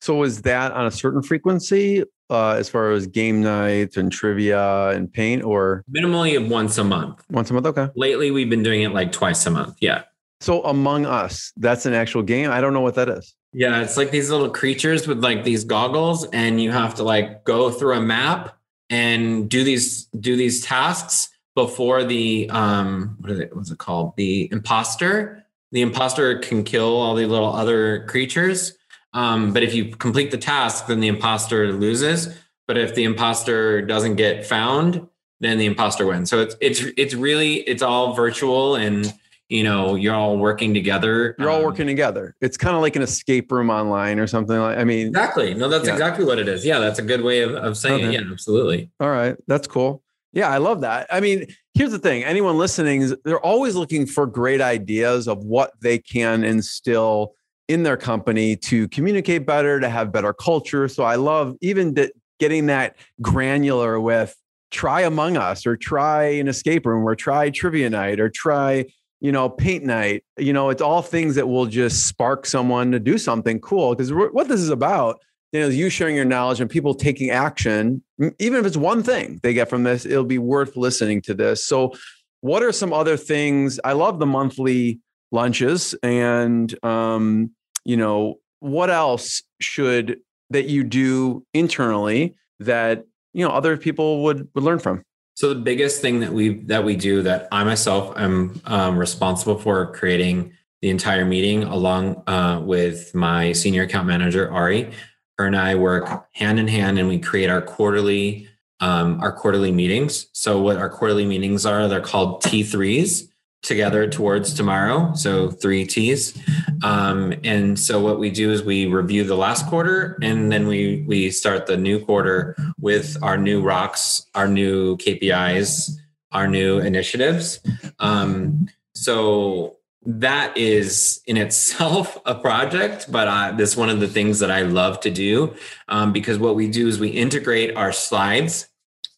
So 0.00 0.22
is 0.22 0.42
that 0.42 0.72
on 0.72 0.86
a 0.86 0.90
certain 0.90 1.22
frequency 1.22 2.04
uh, 2.28 2.50
as 2.50 2.68
far 2.68 2.90
as 2.90 3.06
game 3.06 3.40
nights 3.40 3.96
and 3.96 4.12
trivia 4.12 4.88
and 4.88 5.10
paint, 5.10 5.42
or 5.42 5.82
minimally 5.90 6.46
once 6.46 6.76
a 6.76 6.84
month? 6.84 7.24
Once 7.30 7.50
a 7.50 7.54
month, 7.54 7.66
okay. 7.66 7.88
Lately, 7.96 8.30
we've 8.30 8.50
been 8.50 8.62
doing 8.62 8.82
it 8.82 8.92
like 8.92 9.12
twice 9.12 9.46
a 9.46 9.50
month. 9.50 9.76
Yeah. 9.80 10.02
So 10.44 10.62
Among 10.64 11.06
Us, 11.06 11.52
that's 11.56 11.86
an 11.86 11.94
actual 11.94 12.22
game. 12.22 12.50
I 12.50 12.60
don't 12.60 12.74
know 12.74 12.82
what 12.82 12.96
that 12.96 13.08
is. 13.08 13.34
Yeah, 13.54 13.80
it's 13.80 13.96
like 13.96 14.10
these 14.10 14.28
little 14.28 14.50
creatures 14.50 15.08
with 15.08 15.24
like 15.24 15.42
these 15.42 15.64
goggles, 15.64 16.26
and 16.26 16.60
you 16.60 16.70
have 16.70 16.96
to 16.96 17.02
like 17.02 17.44
go 17.44 17.70
through 17.70 17.96
a 17.96 18.00
map 18.00 18.54
and 18.90 19.48
do 19.48 19.64
these 19.64 20.04
do 20.20 20.36
these 20.36 20.62
tasks 20.62 21.30
before 21.54 22.04
the 22.04 22.50
um 22.50 23.16
what 23.20 23.30
is 23.30 23.38
it 23.38 23.56
what's 23.56 23.70
it 23.70 23.78
called 23.78 24.14
the 24.16 24.48
imposter 24.52 25.46
the 25.72 25.80
imposter 25.80 26.38
can 26.40 26.62
kill 26.62 27.00
all 27.00 27.14
the 27.14 27.24
little 27.24 27.54
other 27.54 28.04
creatures 28.06 28.76
um, 29.14 29.52
but 29.52 29.62
if 29.62 29.72
you 29.72 29.96
complete 29.96 30.30
the 30.30 30.36
task 30.36 30.86
then 30.86 31.00
the 31.00 31.08
imposter 31.08 31.72
loses 31.72 32.36
but 32.66 32.76
if 32.76 32.94
the 32.94 33.04
imposter 33.04 33.80
doesn't 33.80 34.16
get 34.16 34.44
found 34.44 35.08
then 35.40 35.56
the 35.56 35.66
imposter 35.66 36.06
wins 36.06 36.28
so 36.28 36.40
it's 36.40 36.56
it's 36.60 36.82
it's 36.96 37.14
really 37.14 37.56
it's 37.60 37.82
all 37.82 38.12
virtual 38.12 38.76
and 38.76 39.14
you 39.48 39.62
know 39.62 39.94
you're 39.94 40.14
all 40.14 40.38
working 40.38 40.72
together 40.72 41.34
you're 41.38 41.50
all 41.50 41.58
um, 41.58 41.64
working 41.64 41.86
together 41.86 42.34
it's 42.40 42.56
kind 42.56 42.74
of 42.74 42.82
like 42.82 42.96
an 42.96 43.02
escape 43.02 43.52
room 43.52 43.68
online 43.68 44.18
or 44.18 44.26
something 44.26 44.58
like 44.58 44.78
i 44.78 44.84
mean 44.84 45.08
exactly 45.08 45.52
no 45.54 45.68
that's 45.68 45.86
yeah. 45.86 45.92
exactly 45.92 46.24
what 46.24 46.38
it 46.38 46.48
is 46.48 46.64
yeah 46.64 46.78
that's 46.78 46.98
a 46.98 47.02
good 47.02 47.22
way 47.22 47.40
of, 47.40 47.54
of 47.54 47.76
saying 47.76 48.06
okay. 48.06 48.16
it 48.16 48.22
yeah 48.22 48.30
absolutely 48.32 48.90
all 49.00 49.10
right 49.10 49.36
that's 49.46 49.66
cool 49.66 50.02
yeah, 50.34 50.48
I 50.48 50.58
love 50.58 50.80
that. 50.80 51.06
I 51.10 51.20
mean, 51.20 51.46
here's 51.74 51.92
the 51.92 51.98
thing 51.98 52.24
anyone 52.24 52.58
listening, 52.58 53.14
they're 53.24 53.38
always 53.38 53.76
looking 53.76 54.04
for 54.04 54.26
great 54.26 54.60
ideas 54.60 55.28
of 55.28 55.44
what 55.44 55.70
they 55.80 55.98
can 55.98 56.42
instill 56.42 57.34
in 57.68 57.84
their 57.84 57.96
company 57.96 58.56
to 58.56 58.88
communicate 58.88 59.46
better, 59.46 59.78
to 59.78 59.88
have 59.88 60.12
better 60.12 60.32
culture. 60.32 60.88
So 60.88 61.04
I 61.04 61.14
love 61.14 61.54
even 61.60 61.94
getting 62.40 62.66
that 62.66 62.96
granular 63.22 64.00
with 64.00 64.34
try 64.72 65.02
Among 65.02 65.36
Us 65.36 65.66
or 65.66 65.76
try 65.76 66.24
an 66.24 66.48
escape 66.48 66.84
room 66.84 67.06
or 67.06 67.14
try 67.14 67.50
trivia 67.50 67.88
night 67.88 68.18
or 68.18 68.28
try 68.28 68.86
you 69.24 69.32
know 69.32 69.48
paint 69.48 69.84
night 69.84 70.22
you 70.36 70.52
know 70.52 70.68
it's 70.68 70.82
all 70.82 71.00
things 71.00 71.34
that 71.34 71.48
will 71.48 71.64
just 71.64 72.06
spark 72.06 72.44
someone 72.44 72.92
to 72.92 73.00
do 73.00 73.16
something 73.16 73.58
cool 73.58 73.94
because 73.94 74.12
what 74.12 74.48
this 74.48 74.60
is 74.60 74.68
about 74.68 75.18
you 75.54 75.60
know, 75.60 75.68
is 75.68 75.76
you 75.76 75.88
sharing 75.88 76.16
your 76.16 76.24
knowledge 76.24 76.60
and 76.60 76.68
people 76.68 76.96
taking 76.96 77.30
action, 77.30 78.02
even 78.40 78.58
if 78.58 78.66
it's 78.66 78.76
one 78.76 79.04
thing 79.04 79.38
they 79.44 79.54
get 79.54 79.70
from 79.70 79.84
this, 79.84 80.04
it'll 80.04 80.24
be 80.24 80.36
worth 80.36 80.76
listening 80.76 81.22
to 81.22 81.32
this. 81.32 81.64
So, 81.64 81.94
what 82.40 82.64
are 82.64 82.72
some 82.72 82.92
other 82.92 83.16
things? 83.16 83.78
I 83.84 83.92
love 83.92 84.18
the 84.18 84.26
monthly 84.26 84.98
lunches, 85.30 85.94
and 86.02 86.74
um, 86.84 87.52
you 87.84 87.96
know, 87.96 88.40
what 88.58 88.90
else 88.90 89.44
should 89.60 90.18
that 90.50 90.64
you 90.64 90.82
do 90.82 91.46
internally 91.54 92.34
that 92.58 93.04
you 93.32 93.46
know 93.46 93.52
other 93.52 93.76
people 93.76 94.24
would 94.24 94.48
would 94.56 94.64
learn 94.64 94.80
from? 94.80 95.04
So 95.34 95.48
the 95.48 95.60
biggest 95.60 96.00
thing 96.00 96.20
that 96.20 96.32
we 96.32 96.60
that 96.64 96.84
we 96.84 96.96
do 96.96 97.22
that 97.22 97.48
I 97.50 97.64
myself 97.64 98.16
am 98.16 98.60
um, 98.64 98.96
responsible 98.96 99.58
for 99.58 99.92
creating 99.92 100.52
the 100.80 100.90
entire 100.90 101.24
meeting 101.24 101.64
along 101.64 102.22
uh, 102.26 102.60
with 102.62 103.14
my 103.14 103.52
senior 103.52 103.82
account 103.82 104.06
manager 104.06 104.50
Ari 104.50 104.92
her 105.38 105.46
and 105.46 105.56
I 105.56 105.74
work 105.74 106.26
hand 106.32 106.58
in 106.58 106.68
hand 106.68 106.98
and 106.98 107.08
we 107.08 107.18
create 107.18 107.50
our 107.50 107.62
quarterly 107.62 108.48
um, 108.80 109.20
our 109.20 109.32
quarterly 109.32 109.72
meetings. 109.72 110.26
So 110.32 110.60
what 110.60 110.76
our 110.76 110.90
quarterly 110.90 111.24
meetings 111.24 111.64
are, 111.64 111.88
they're 111.88 112.00
called 112.00 112.42
T3s 112.42 113.28
together 113.64 114.06
towards 114.06 114.54
tomorrow. 114.54 115.12
So 115.14 115.50
three 115.50 115.84
T's. 115.84 116.38
Um, 116.84 117.34
and 117.42 117.78
so 117.78 118.00
what 118.00 118.18
we 118.18 118.30
do 118.30 118.52
is 118.52 118.62
we 118.62 118.86
review 118.86 119.24
the 119.24 119.36
last 119.36 119.66
quarter 119.66 120.18
and 120.22 120.52
then 120.52 120.68
we 120.68 121.04
we 121.08 121.30
start 121.30 121.66
the 121.66 121.76
new 121.76 121.98
quarter 121.98 122.56
with 122.78 123.16
our 123.22 123.36
new 123.36 123.62
rocks, 123.62 124.26
our 124.34 124.46
new 124.46 124.96
KPIs, 124.98 125.90
our 126.30 126.46
new 126.46 126.78
initiatives. 126.78 127.60
Um, 127.98 128.68
so 128.94 129.78
that 130.06 130.56
is 130.56 131.22
in 131.26 131.36
itself 131.36 132.18
a 132.26 132.34
project, 132.34 133.10
but 133.10 133.26
uh, 133.28 133.52
that's 133.56 133.76
one 133.76 133.88
of 133.88 134.00
the 134.00 134.08
things 134.08 134.38
that 134.40 134.50
I 134.50 134.62
love 134.62 135.00
to 135.00 135.10
do 135.10 135.54
um, 135.88 136.12
because 136.12 136.38
what 136.38 136.54
we 136.54 136.68
do 136.68 136.86
is 136.86 137.00
we 137.00 137.08
integrate 137.08 137.76
our 137.76 137.92
slides. 137.92 138.68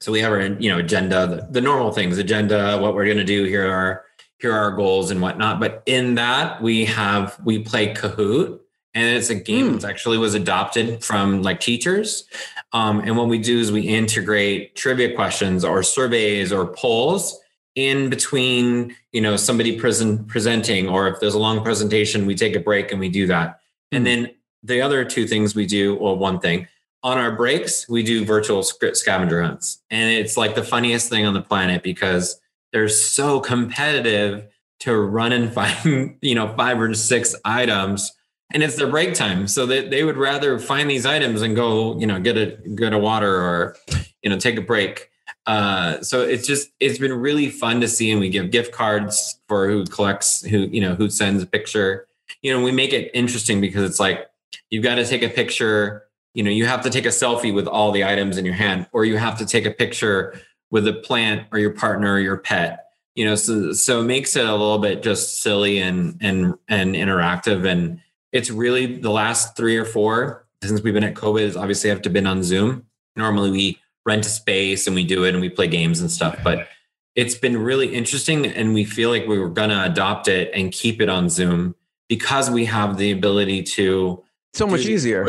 So 0.00 0.12
we 0.12 0.20
have 0.20 0.30
our 0.30 0.42
you 0.42 0.70
know 0.70 0.78
agenda, 0.78 1.26
the, 1.26 1.48
the 1.50 1.60
normal 1.60 1.90
things, 1.90 2.18
agenda, 2.18 2.78
what 2.78 2.94
we're 2.94 3.06
going 3.06 3.16
to 3.16 3.24
do. 3.24 3.44
Here 3.44 3.68
are 3.68 4.04
here 4.38 4.52
are 4.52 4.70
our 4.70 4.72
goals 4.72 5.10
and 5.10 5.20
whatnot. 5.20 5.60
But 5.60 5.82
in 5.86 6.14
that 6.16 6.62
we 6.62 6.84
have 6.86 7.38
we 7.44 7.58
play 7.60 7.94
Kahoot, 7.94 8.60
and 8.94 9.16
it's 9.16 9.30
a 9.30 9.34
game 9.34 9.72
mm. 9.72 9.80
that 9.80 9.90
actually 9.90 10.18
was 10.18 10.34
adopted 10.34 11.04
from 11.04 11.42
like 11.42 11.60
teachers. 11.60 12.24
Um, 12.72 13.00
and 13.00 13.16
what 13.16 13.28
we 13.28 13.38
do 13.38 13.58
is 13.58 13.70
we 13.70 13.82
integrate 13.82 14.74
trivia 14.74 15.14
questions 15.14 15.64
or 15.64 15.82
surveys 15.82 16.52
or 16.52 16.66
polls 16.66 17.38
in 17.74 18.08
between, 18.08 18.96
you 19.12 19.20
know, 19.20 19.36
somebody 19.36 19.78
present 19.78 20.26
presenting, 20.28 20.88
or 20.88 21.08
if 21.08 21.20
there's 21.20 21.34
a 21.34 21.38
long 21.38 21.62
presentation, 21.62 22.24
we 22.24 22.34
take 22.34 22.56
a 22.56 22.60
break 22.60 22.90
and 22.90 22.98
we 22.98 23.10
do 23.10 23.26
that. 23.26 23.60
And 23.92 24.00
hmm. 24.00 24.04
then 24.04 24.30
the 24.62 24.80
other 24.80 25.04
two 25.04 25.26
things 25.26 25.54
we 25.54 25.66
do, 25.66 25.96
or 25.96 26.16
one 26.16 26.40
thing, 26.40 26.66
on 27.02 27.18
our 27.18 27.36
breaks, 27.36 27.88
we 27.88 28.02
do 28.02 28.24
virtual 28.24 28.62
scavenger 28.62 29.42
hunts. 29.42 29.82
And 29.90 30.10
it's 30.10 30.36
like 30.36 30.54
the 30.54 30.64
funniest 30.64 31.08
thing 31.08 31.24
on 31.24 31.34
the 31.34 31.42
planet 31.42 31.82
because 31.82 32.40
they're 32.76 32.88
so 32.90 33.40
competitive 33.40 34.46
to 34.80 34.94
run 34.94 35.32
and 35.32 35.50
find, 35.50 36.18
you 36.22 36.34
know, 36.34 36.54
five 36.56 36.78
or 36.78 36.92
six 36.92 37.34
items. 37.42 38.12
And 38.52 38.62
it's 38.62 38.76
their 38.76 38.86
break 38.86 39.14
time. 39.14 39.48
So 39.48 39.64
that 39.66 39.90
they 39.90 40.04
would 40.04 40.18
rather 40.18 40.58
find 40.58 40.90
these 40.90 41.06
items 41.06 41.40
and 41.40 41.56
go, 41.56 41.98
you 41.98 42.06
know, 42.06 42.20
get 42.20 42.36
a 42.36 42.58
get 42.74 42.92
a 42.92 42.98
water 42.98 43.34
or, 43.34 43.76
you 44.22 44.28
know, 44.28 44.38
take 44.38 44.58
a 44.58 44.60
break 44.60 45.10
uh, 45.46 46.02
so 46.02 46.22
it's 46.22 46.46
just 46.46 46.70
it's 46.80 46.98
been 46.98 47.12
really 47.12 47.48
fun 47.48 47.80
to 47.80 47.88
see, 47.88 48.10
and 48.10 48.20
we 48.20 48.28
give 48.28 48.50
gift 48.50 48.72
cards 48.72 49.40
for 49.48 49.68
who 49.68 49.84
collects, 49.84 50.42
who 50.42 50.58
you 50.72 50.80
know, 50.80 50.94
who 50.94 51.08
sends 51.08 51.42
a 51.42 51.46
picture. 51.46 52.06
You 52.42 52.52
know, 52.52 52.62
we 52.62 52.72
make 52.72 52.92
it 52.92 53.10
interesting 53.14 53.60
because 53.60 53.88
it's 53.88 54.00
like 54.00 54.28
you've 54.70 54.82
got 54.82 54.96
to 54.96 55.06
take 55.06 55.22
a 55.22 55.28
picture. 55.28 56.02
You 56.34 56.42
know, 56.42 56.50
you 56.50 56.66
have 56.66 56.82
to 56.82 56.90
take 56.90 57.06
a 57.06 57.10
selfie 57.10 57.54
with 57.54 57.66
all 57.66 57.92
the 57.92 58.04
items 58.04 58.36
in 58.36 58.44
your 58.44 58.54
hand, 58.54 58.86
or 58.92 59.04
you 59.04 59.16
have 59.16 59.38
to 59.38 59.46
take 59.46 59.64
a 59.64 59.70
picture 59.70 60.38
with 60.70 60.86
a 60.88 60.92
plant 60.92 61.46
or 61.52 61.58
your 61.58 61.70
partner 61.70 62.14
or 62.14 62.20
your 62.20 62.38
pet. 62.38 62.84
You 63.14 63.24
know, 63.24 63.34
so 63.34 63.72
so 63.72 64.00
it 64.00 64.04
makes 64.04 64.36
it 64.36 64.44
a 64.44 64.52
little 64.52 64.78
bit 64.78 65.02
just 65.02 65.42
silly 65.42 65.78
and 65.78 66.18
and 66.20 66.54
and 66.68 66.94
interactive, 66.94 67.66
and 67.66 68.00
it's 68.32 68.50
really 68.50 68.98
the 68.98 69.10
last 69.10 69.56
three 69.56 69.76
or 69.76 69.84
four 69.86 70.46
since 70.62 70.82
we've 70.82 70.92
been 70.92 71.04
at 71.04 71.14
COVID. 71.14 71.40
Is 71.40 71.56
obviously 71.56 71.90
have 71.90 72.02
to 72.02 72.10
been 72.10 72.26
on 72.26 72.42
Zoom. 72.42 72.84
Normally 73.16 73.50
we 73.50 73.78
rent 74.04 74.24
a 74.24 74.28
space 74.28 74.86
and 74.86 74.94
we 74.94 75.04
do 75.04 75.24
it 75.24 75.30
and 75.30 75.40
we 75.40 75.48
play 75.48 75.66
games 75.66 76.00
and 76.00 76.10
stuff. 76.10 76.38
But 76.44 76.68
it's 77.16 77.34
been 77.34 77.56
really 77.56 77.92
interesting 77.92 78.46
and 78.46 78.72
we 78.72 78.84
feel 78.84 79.10
like 79.10 79.26
we 79.26 79.38
were 79.38 79.48
going 79.48 79.70
to 79.70 79.84
adopt 79.84 80.28
it 80.28 80.50
and 80.54 80.70
keep 80.70 81.00
it 81.00 81.08
on 81.08 81.28
Zoom 81.28 81.74
because 82.08 82.50
we 82.50 82.66
have 82.66 82.98
the 82.98 83.10
ability 83.10 83.62
to 83.62 84.22
so 84.54 84.66
much 84.66 84.86
easier. 84.86 85.24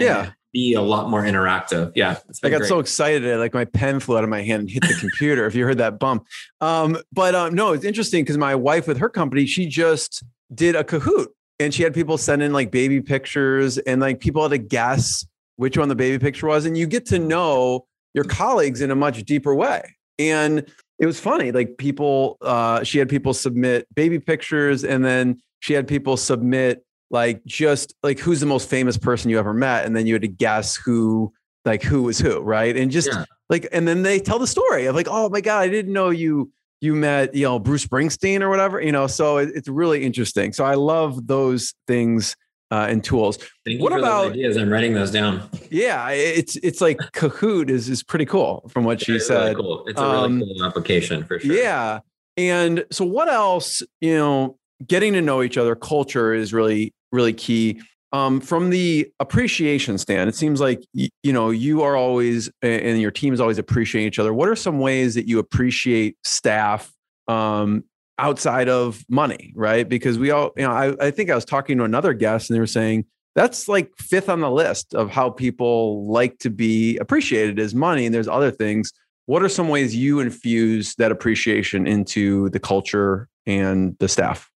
yeah. 0.00 0.32
Be 0.58 0.74
a 0.74 0.82
lot 0.82 1.08
more 1.08 1.22
interactive. 1.22 1.92
Yeah. 1.94 2.16
I 2.42 2.50
got 2.50 2.58
great. 2.58 2.68
so 2.68 2.80
excited. 2.80 3.32
I, 3.32 3.36
Like 3.36 3.54
my 3.54 3.64
pen 3.64 4.00
flew 4.00 4.18
out 4.18 4.24
of 4.24 4.30
my 4.30 4.42
hand 4.42 4.62
and 4.62 4.70
hit 4.70 4.82
the 4.82 4.96
computer. 5.00 5.46
if 5.46 5.54
you 5.54 5.64
heard 5.64 5.78
that 5.78 6.00
bump. 6.00 6.26
Um, 6.60 6.98
but 7.12 7.34
um, 7.36 7.54
no, 7.54 7.72
it's 7.72 7.84
interesting 7.84 8.24
because 8.24 8.38
my 8.38 8.54
wife 8.54 8.88
with 8.88 8.98
her 8.98 9.08
company, 9.08 9.46
she 9.46 9.66
just 9.66 10.24
did 10.52 10.74
a 10.74 10.82
Kahoot 10.82 11.28
and 11.60 11.72
she 11.72 11.84
had 11.84 11.94
people 11.94 12.18
send 12.18 12.42
in 12.42 12.52
like 12.52 12.72
baby 12.72 13.00
pictures 13.00 13.78
and 13.78 14.00
like 14.00 14.18
people 14.18 14.42
had 14.42 14.50
to 14.50 14.58
guess 14.58 15.24
which 15.56 15.78
one 15.78 15.88
the 15.88 15.94
baby 15.94 16.18
picture 16.18 16.48
was. 16.48 16.64
And 16.64 16.76
you 16.76 16.86
get 16.86 17.06
to 17.06 17.18
know 17.20 17.86
your 18.14 18.24
colleagues 18.24 18.80
in 18.80 18.90
a 18.90 18.96
much 18.96 19.22
deeper 19.24 19.54
way. 19.54 19.94
And 20.18 20.68
it 20.98 21.06
was 21.06 21.20
funny. 21.20 21.52
Like 21.52 21.78
people, 21.78 22.38
uh, 22.42 22.82
she 22.82 22.98
had 22.98 23.08
people 23.08 23.32
submit 23.32 23.86
baby 23.94 24.18
pictures, 24.18 24.84
and 24.84 25.04
then 25.04 25.40
she 25.60 25.74
had 25.74 25.86
people 25.86 26.16
submit 26.16 26.84
like 27.10 27.44
just 27.44 27.94
like 28.02 28.18
who's 28.18 28.40
the 28.40 28.46
most 28.46 28.68
famous 28.68 28.96
person 28.96 29.30
you 29.30 29.38
ever 29.38 29.54
met, 29.54 29.86
and 29.86 29.96
then 29.96 30.06
you 30.06 30.14
had 30.14 30.22
to 30.22 30.28
guess 30.28 30.76
who 30.76 31.32
like 31.64 31.82
who 31.82 32.02
was 32.02 32.18
who, 32.18 32.40
right? 32.40 32.76
And 32.76 32.90
just 32.90 33.08
yeah. 33.12 33.24
like, 33.48 33.68
and 33.72 33.86
then 33.86 34.02
they 34.02 34.18
tell 34.20 34.38
the 34.38 34.46
story 34.46 34.86
of 34.86 34.94
like, 34.94 35.08
oh 35.08 35.28
my 35.28 35.40
god, 35.40 35.60
I 35.60 35.68
didn't 35.68 35.92
know 35.92 36.10
you 36.10 36.52
you 36.80 36.94
met 36.94 37.34
you 37.34 37.44
know 37.44 37.58
Bruce 37.58 37.86
Springsteen 37.86 38.40
or 38.40 38.48
whatever, 38.48 38.80
you 38.80 38.92
know. 38.92 39.06
So 39.06 39.38
it, 39.38 39.50
it's 39.54 39.68
really 39.68 40.04
interesting. 40.04 40.52
So 40.52 40.64
I 40.64 40.74
love 40.74 41.26
those 41.26 41.74
things 41.86 42.36
uh, 42.70 42.86
and 42.88 43.02
tools. 43.02 43.38
Thank 43.64 43.80
what 43.80 43.92
about 43.92 44.32
ideas? 44.32 44.56
I'm 44.56 44.70
writing 44.70 44.94
those 44.94 45.10
down. 45.10 45.48
Yeah, 45.70 46.08
it's 46.10 46.56
it's 46.56 46.80
like 46.80 46.98
Kahoot 47.12 47.70
is 47.70 47.88
is 47.88 48.02
pretty 48.02 48.26
cool 48.26 48.68
from 48.68 48.84
what 48.84 49.00
she 49.00 49.18
said. 49.18 49.42
Really 49.42 49.54
cool. 49.54 49.84
It's 49.86 50.00
a 50.00 50.04
really 50.04 50.16
um, 50.16 50.40
cool 50.40 50.64
application 50.64 51.24
for 51.24 51.38
sure. 51.38 51.54
Yeah, 51.54 52.00
and 52.36 52.84
so 52.90 53.04
what 53.04 53.28
else? 53.28 53.82
You 54.00 54.16
know, 54.16 54.58
getting 54.86 55.14
to 55.14 55.22
know 55.22 55.42
each 55.42 55.56
other, 55.56 55.74
culture 55.74 56.34
is 56.34 56.52
really 56.52 56.94
really 57.12 57.32
key. 57.32 57.80
Um, 58.12 58.40
from 58.40 58.70
the 58.70 59.12
appreciation 59.20 59.98
stand, 59.98 60.28
it 60.28 60.34
seems 60.34 60.60
like 60.60 60.82
you, 60.94 61.32
know 61.32 61.50
you 61.50 61.82
are 61.82 61.94
always 61.94 62.50
and 62.62 63.00
your 63.00 63.10
team 63.10 63.34
is 63.34 63.40
always 63.40 63.58
appreciating 63.58 64.08
each 64.08 64.18
other. 64.18 64.32
What 64.32 64.48
are 64.48 64.56
some 64.56 64.78
ways 64.78 65.14
that 65.14 65.28
you 65.28 65.38
appreciate 65.38 66.16
staff 66.24 66.90
um, 67.28 67.84
outside 68.18 68.68
of 68.68 69.04
money, 69.08 69.52
right? 69.54 69.88
Because 69.88 70.18
we 70.18 70.30
all, 70.30 70.52
you 70.56 70.62
know, 70.62 70.70
I, 70.70 71.06
I 71.06 71.10
think 71.10 71.30
I 71.30 71.34
was 71.34 71.44
talking 71.44 71.78
to 71.78 71.84
another 71.84 72.14
guest 72.14 72.48
and 72.48 72.56
they 72.56 72.60
were 72.60 72.66
saying 72.66 73.04
that's 73.34 73.68
like 73.68 73.92
fifth 73.98 74.28
on 74.28 74.40
the 74.40 74.50
list 74.50 74.94
of 74.94 75.10
how 75.10 75.30
people 75.30 76.10
like 76.10 76.38
to 76.38 76.50
be 76.50 76.96
appreciated 76.96 77.58
is 77.58 77.74
money. 77.74 78.06
And 78.06 78.14
there's 78.14 78.26
other 78.26 78.50
things. 78.50 78.92
What 79.26 79.42
are 79.42 79.48
some 79.48 79.68
ways 79.68 79.94
you 79.94 80.20
infuse 80.20 80.94
that 80.96 81.12
appreciation 81.12 81.86
into 81.86 82.48
the 82.50 82.58
culture 82.58 83.28
and 83.46 83.96
the 84.00 84.08
staff? 84.08 84.50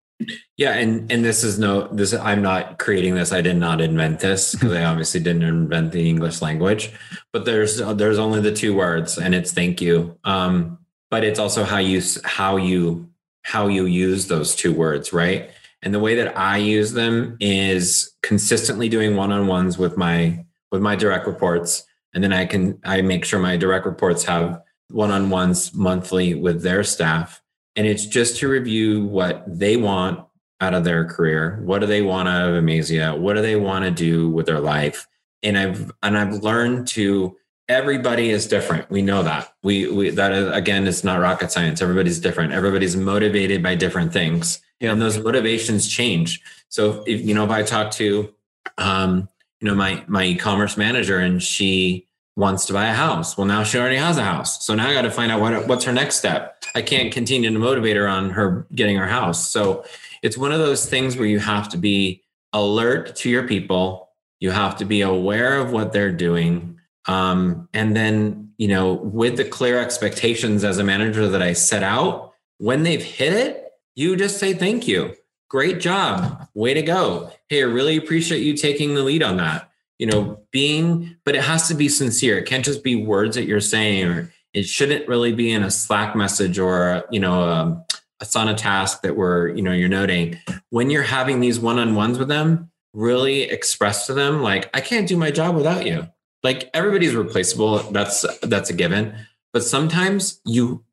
Yeah, 0.57 0.73
and 0.73 1.11
and 1.13 1.25
this 1.25 1.45
is 1.45 1.59
no 1.59 1.87
this 1.89 2.13
I'm 2.13 2.43
not 2.43 2.79
creating 2.79 3.15
this. 3.15 3.33
I 3.33 3.41
did 3.41 3.57
not 3.57 3.81
invent 3.81 4.21
this 4.21 4.53
because 4.53 4.73
I 4.73 4.85
obviously 4.85 5.21
didn't 5.21 5.43
invent 5.43 5.93
the 5.93 6.09
English 6.09 6.43
language. 6.43 6.93
But 7.33 7.45
there's 7.45 7.79
there's 7.79 8.19
only 8.19 8.41
the 8.41 8.53
two 8.53 8.75
words, 8.75 9.19
and 9.19 9.35
it's 9.35 9.53
thank 9.53 9.81
you. 9.81 10.19
Um, 10.25 10.79
but 11.11 11.25
it's 11.25 11.39
also 11.39 11.65
how 11.65 11.79
you 11.79 12.03
how 12.25 12.57
you 12.57 13.09
how 13.43 13.69
you 13.69 13.87
use 13.87 14.27
those 14.27 14.55
two 14.55 14.73
words, 14.73 15.13
right? 15.13 15.51
And 15.83 15.95
the 15.95 16.01
way 16.01 16.17
that 16.17 16.37
I 16.37 16.57
use 16.57 16.93
them 16.93 17.37
is 17.39 18.13
consistently 18.23 18.89
doing 18.89 19.15
one-on-ones 19.15 19.79
with 19.79 19.97
my 19.97 20.45
with 20.73 20.83
my 20.83 20.97
direct 20.97 21.27
reports 21.27 21.85
and 22.15 22.25
then 22.25 22.33
I 22.33 22.47
can 22.47 22.81
I 22.85 23.03
make 23.03 23.25
sure 23.25 23.39
my 23.39 23.57
direct 23.57 23.87
reports 23.87 24.25
have 24.25 24.63
one-on-ones 24.91 25.75
monthly 25.75 26.35
with 26.35 26.63
their 26.63 26.83
staff 26.83 27.43
and 27.79 27.87
it's 27.87 28.07
just 28.07 28.39
to 28.39 28.49
review 28.49 29.07
what 29.07 29.45
they 29.47 29.77
want 29.77 30.25
out 30.61 30.75
of 30.75 30.83
their 30.83 31.05
career. 31.05 31.61
What 31.63 31.79
do 31.79 31.87
they 31.87 32.03
want 32.03 32.29
out 32.29 32.51
of 32.51 32.61
Amazzia? 32.61 33.17
What 33.17 33.35
do 33.35 33.41
they 33.41 33.55
want 33.55 33.85
to 33.85 33.93
do 33.93 34.29
with 34.29 34.47
their 34.47 34.59
life? 34.59 35.07
And 35.45 35.57
I've 35.57 35.93
and 36.03 36.19
I've 36.19 36.43
learned 36.43 36.89
to 36.89 37.37
everybody 37.69 38.31
is 38.31 38.47
different 38.47 38.91
we 38.91 39.03
know 39.03 39.23
that 39.23 39.53
we 39.63 39.91
we 39.91 40.09
that 40.09 40.33
is, 40.33 40.51
again 40.53 40.87
it's 40.87 41.05
not 41.05 41.21
rocket 41.21 41.53
science 41.53 41.83
everybody's 41.83 42.19
different 42.19 42.51
everybody's 42.51 42.97
motivated 42.97 43.63
by 43.63 43.75
different 43.75 44.11
things 44.11 44.63
yeah. 44.81 44.91
and 44.91 45.03
those 45.03 45.19
motivations 45.19 45.87
change 45.87 46.41
so 46.71 47.05
if 47.07 47.21
you 47.21 47.35
know 47.35 47.45
if 47.45 47.51
i 47.51 47.63
talk 47.63 47.91
to 47.91 48.33
um 48.79 49.29
you 49.61 49.69
know 49.69 49.75
my 49.75 50.03
my 50.09 50.25
e-commerce 50.25 50.79
manager 50.79 51.19
and 51.19 51.43
she 51.43 52.08
wants 52.39 52.65
to 52.65 52.73
buy 52.73 52.87
a 52.87 52.95
house 52.95 53.37
well 53.37 53.47
now 53.47 53.63
she 53.63 53.79
already 53.79 53.97
has 53.97 54.17
a 54.17 54.25
house 54.25 54.65
so 54.65 54.75
now 54.75 54.89
i 54.89 54.95
got 54.95 55.03
to 55.03 55.11
find 55.11 55.31
out 55.31 55.41
what 55.41 55.67
what's 55.67 55.85
her 55.85 55.93
next 55.93 56.17
step 56.17 56.65
i 56.75 56.81
can't 56.81 57.13
continue 57.13 57.51
to 57.51 57.59
motivate 57.59 57.97
her 57.97 58.09
on 58.09 58.31
her 58.31 58.67
getting 58.75 58.97
her 58.97 59.09
house 59.09 59.51
so 59.51 59.85
it's 60.23 60.39
one 60.39 60.53
of 60.53 60.59
those 60.59 60.87
things 60.87 61.17
where 61.17 61.27
you 61.27 61.39
have 61.39 61.69
to 61.69 61.77
be 61.77 62.23
alert 62.53 63.15
to 63.15 63.29
your 63.29 63.47
people 63.47 64.09
you 64.41 64.51
have 64.51 64.77
to 64.77 64.85
be 64.85 65.03
aware 65.03 65.59
of 65.59 65.73
what 65.73 65.93
they're 65.93 66.13
doing 66.13 66.79
um, 67.09 67.69
and 67.73 67.97
then, 67.97 68.53
you 68.59 68.69
know, 68.69 68.93
with 68.93 69.39
the 69.39 69.45
clear 69.45 69.81
expectations 69.81 70.63
as 70.63 70.79
a 70.79 70.85
manager 70.85 71.27
that 71.29 71.43
I 71.43 71.55
set 71.55 71.83
out, 71.83 72.35
when 72.59 72.83
they've 72.83 73.03
hit 73.03 73.33
it, 73.33 73.73
you 73.97 74.15
just 74.15 74.39
say 74.39 74.53
thank 74.53 74.87
you. 74.87 75.15
Great 75.49 75.81
job. 75.81 76.47
Way 76.55 76.75
to 76.75 76.83
go. 76.83 77.33
Hey, 77.49 77.63
I 77.63 77.67
really 77.67 77.97
appreciate 77.97 78.43
you 78.43 78.55
taking 78.55 78.95
the 78.95 79.03
lead 79.03 79.23
on 79.23 79.39
that. 79.39 79.68
You 79.99 80.07
know, 80.07 80.41
being, 80.53 81.17
but 81.25 81.35
it 81.35 81.43
has 81.43 81.69
to 81.69 81.75
be 81.75 81.89
sincere. 81.89 82.39
It 82.39 82.47
can't 82.47 82.65
just 82.65 82.85
be 82.85 82.95
words 82.95 83.35
that 83.37 83.47
you're 83.47 83.61
saying, 83.61 84.07
or 84.07 84.33
it 84.55 84.65
shouldn't 84.65 85.09
really 85.09 85.33
be 85.33 85.51
in 85.51 85.65
a 85.65 85.71
Slack 85.71 86.15
message 86.15 86.59
or, 86.59 87.05
you 87.11 87.19
know, 87.21 87.43
a, 87.43 87.85
a 88.21 88.25
Asana 88.25 88.57
task 88.57 89.03
that 89.03 89.17
we're, 89.17 89.49
you 89.49 89.63
know, 89.63 89.73
you're 89.73 89.89
noting. 89.89 90.39
When 90.71 90.91
you're 90.91 91.03
having 91.03 91.41
these 91.41 91.59
one 91.59 91.79
on 91.79 91.95
ones 91.95 92.19
with 92.19 92.29
them, 92.29 92.71
really 92.93 93.43
express 93.43 94.07
to 94.07 94.15
them, 94.15 94.43
like, 94.43 94.71
I 94.75 94.81
can't 94.81 95.09
do 95.09 95.17
my 95.17 95.31
job 95.31 95.57
without 95.57 95.85
you. 95.85 96.09
Like 96.43 96.71
everybody's 96.75 97.15
replaceable. 97.15 97.79
That's 97.91 98.25
that's 98.43 98.71
a 98.71 98.73
given. 98.73 99.15
But 99.53 99.65
sometimes 99.65 100.41
you 100.45 100.85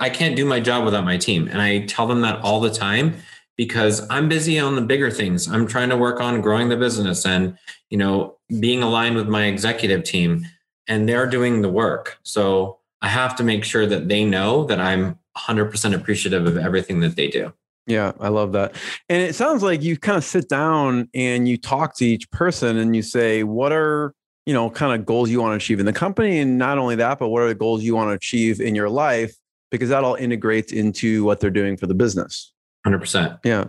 i 0.00 0.08
can't 0.08 0.36
do 0.36 0.46
my 0.46 0.60
job 0.60 0.84
without 0.84 1.04
my 1.04 1.18
team. 1.18 1.48
And 1.48 1.60
i 1.60 1.80
tell 1.86 2.06
them 2.06 2.22
that 2.22 2.40
all 2.40 2.60
the 2.60 2.70
time 2.70 3.16
because 3.56 4.06
i'm 4.10 4.28
busy 4.28 4.58
on 4.58 4.74
the 4.74 4.82
bigger 4.82 5.10
things 5.10 5.48
i'm 5.48 5.66
trying 5.66 5.88
to 5.88 5.96
work 5.96 6.20
on 6.20 6.40
growing 6.40 6.68
the 6.68 6.76
business 6.76 7.24
and 7.26 7.56
you 7.90 7.98
know 7.98 8.36
being 8.60 8.82
aligned 8.82 9.16
with 9.16 9.28
my 9.28 9.46
executive 9.46 10.02
team 10.04 10.44
and 10.88 11.08
they're 11.08 11.26
doing 11.26 11.62
the 11.62 11.68
work 11.68 12.18
so 12.22 12.78
i 13.00 13.08
have 13.08 13.36
to 13.36 13.42
make 13.42 13.64
sure 13.64 13.86
that 13.86 14.08
they 14.08 14.24
know 14.24 14.64
that 14.64 14.80
i'm 14.80 15.18
100% 15.36 15.94
appreciative 15.94 16.46
of 16.46 16.58
everything 16.58 17.00
that 17.00 17.16
they 17.16 17.28
do 17.28 17.52
yeah, 17.88 18.12
I 18.20 18.28
love 18.28 18.52
that. 18.52 18.76
And 19.08 19.20
it 19.20 19.34
sounds 19.34 19.64
like 19.64 19.82
you 19.82 19.96
kind 19.96 20.16
of 20.16 20.22
sit 20.22 20.48
down 20.48 21.08
and 21.14 21.48
you 21.48 21.56
talk 21.56 21.96
to 21.96 22.04
each 22.04 22.30
person 22.30 22.76
and 22.76 22.94
you 22.94 23.02
say, 23.02 23.42
what 23.42 23.72
are 23.72 24.14
you 24.46 24.54
know, 24.54 24.70
kind 24.70 24.98
of 24.98 25.06
goals 25.06 25.30
you 25.30 25.40
want 25.40 25.52
to 25.52 25.56
achieve 25.56 25.78
in 25.78 25.86
the 25.86 25.92
company. 25.92 26.40
And 26.40 26.58
not 26.58 26.78
only 26.78 26.96
that, 26.96 27.18
but 27.18 27.28
what 27.28 27.42
are 27.42 27.48
the 27.48 27.54
goals 27.54 27.82
you 27.82 27.94
want 27.94 28.08
to 28.08 28.14
achieve 28.14 28.60
in 28.60 28.74
your 28.74 28.88
life? 28.88 29.34
Because 29.70 29.88
that 29.90 30.04
all 30.04 30.16
integrates 30.16 30.72
into 30.72 31.24
what 31.24 31.40
they're 31.40 31.50
doing 31.50 31.76
for 31.76 31.86
the 31.86 31.94
business. 31.94 32.52
100%. 32.86 33.38
Yeah. 33.44 33.66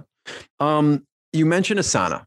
Um, 0.60 1.06
you 1.32 1.46
mentioned 1.46 1.80
Asana. 1.80 2.26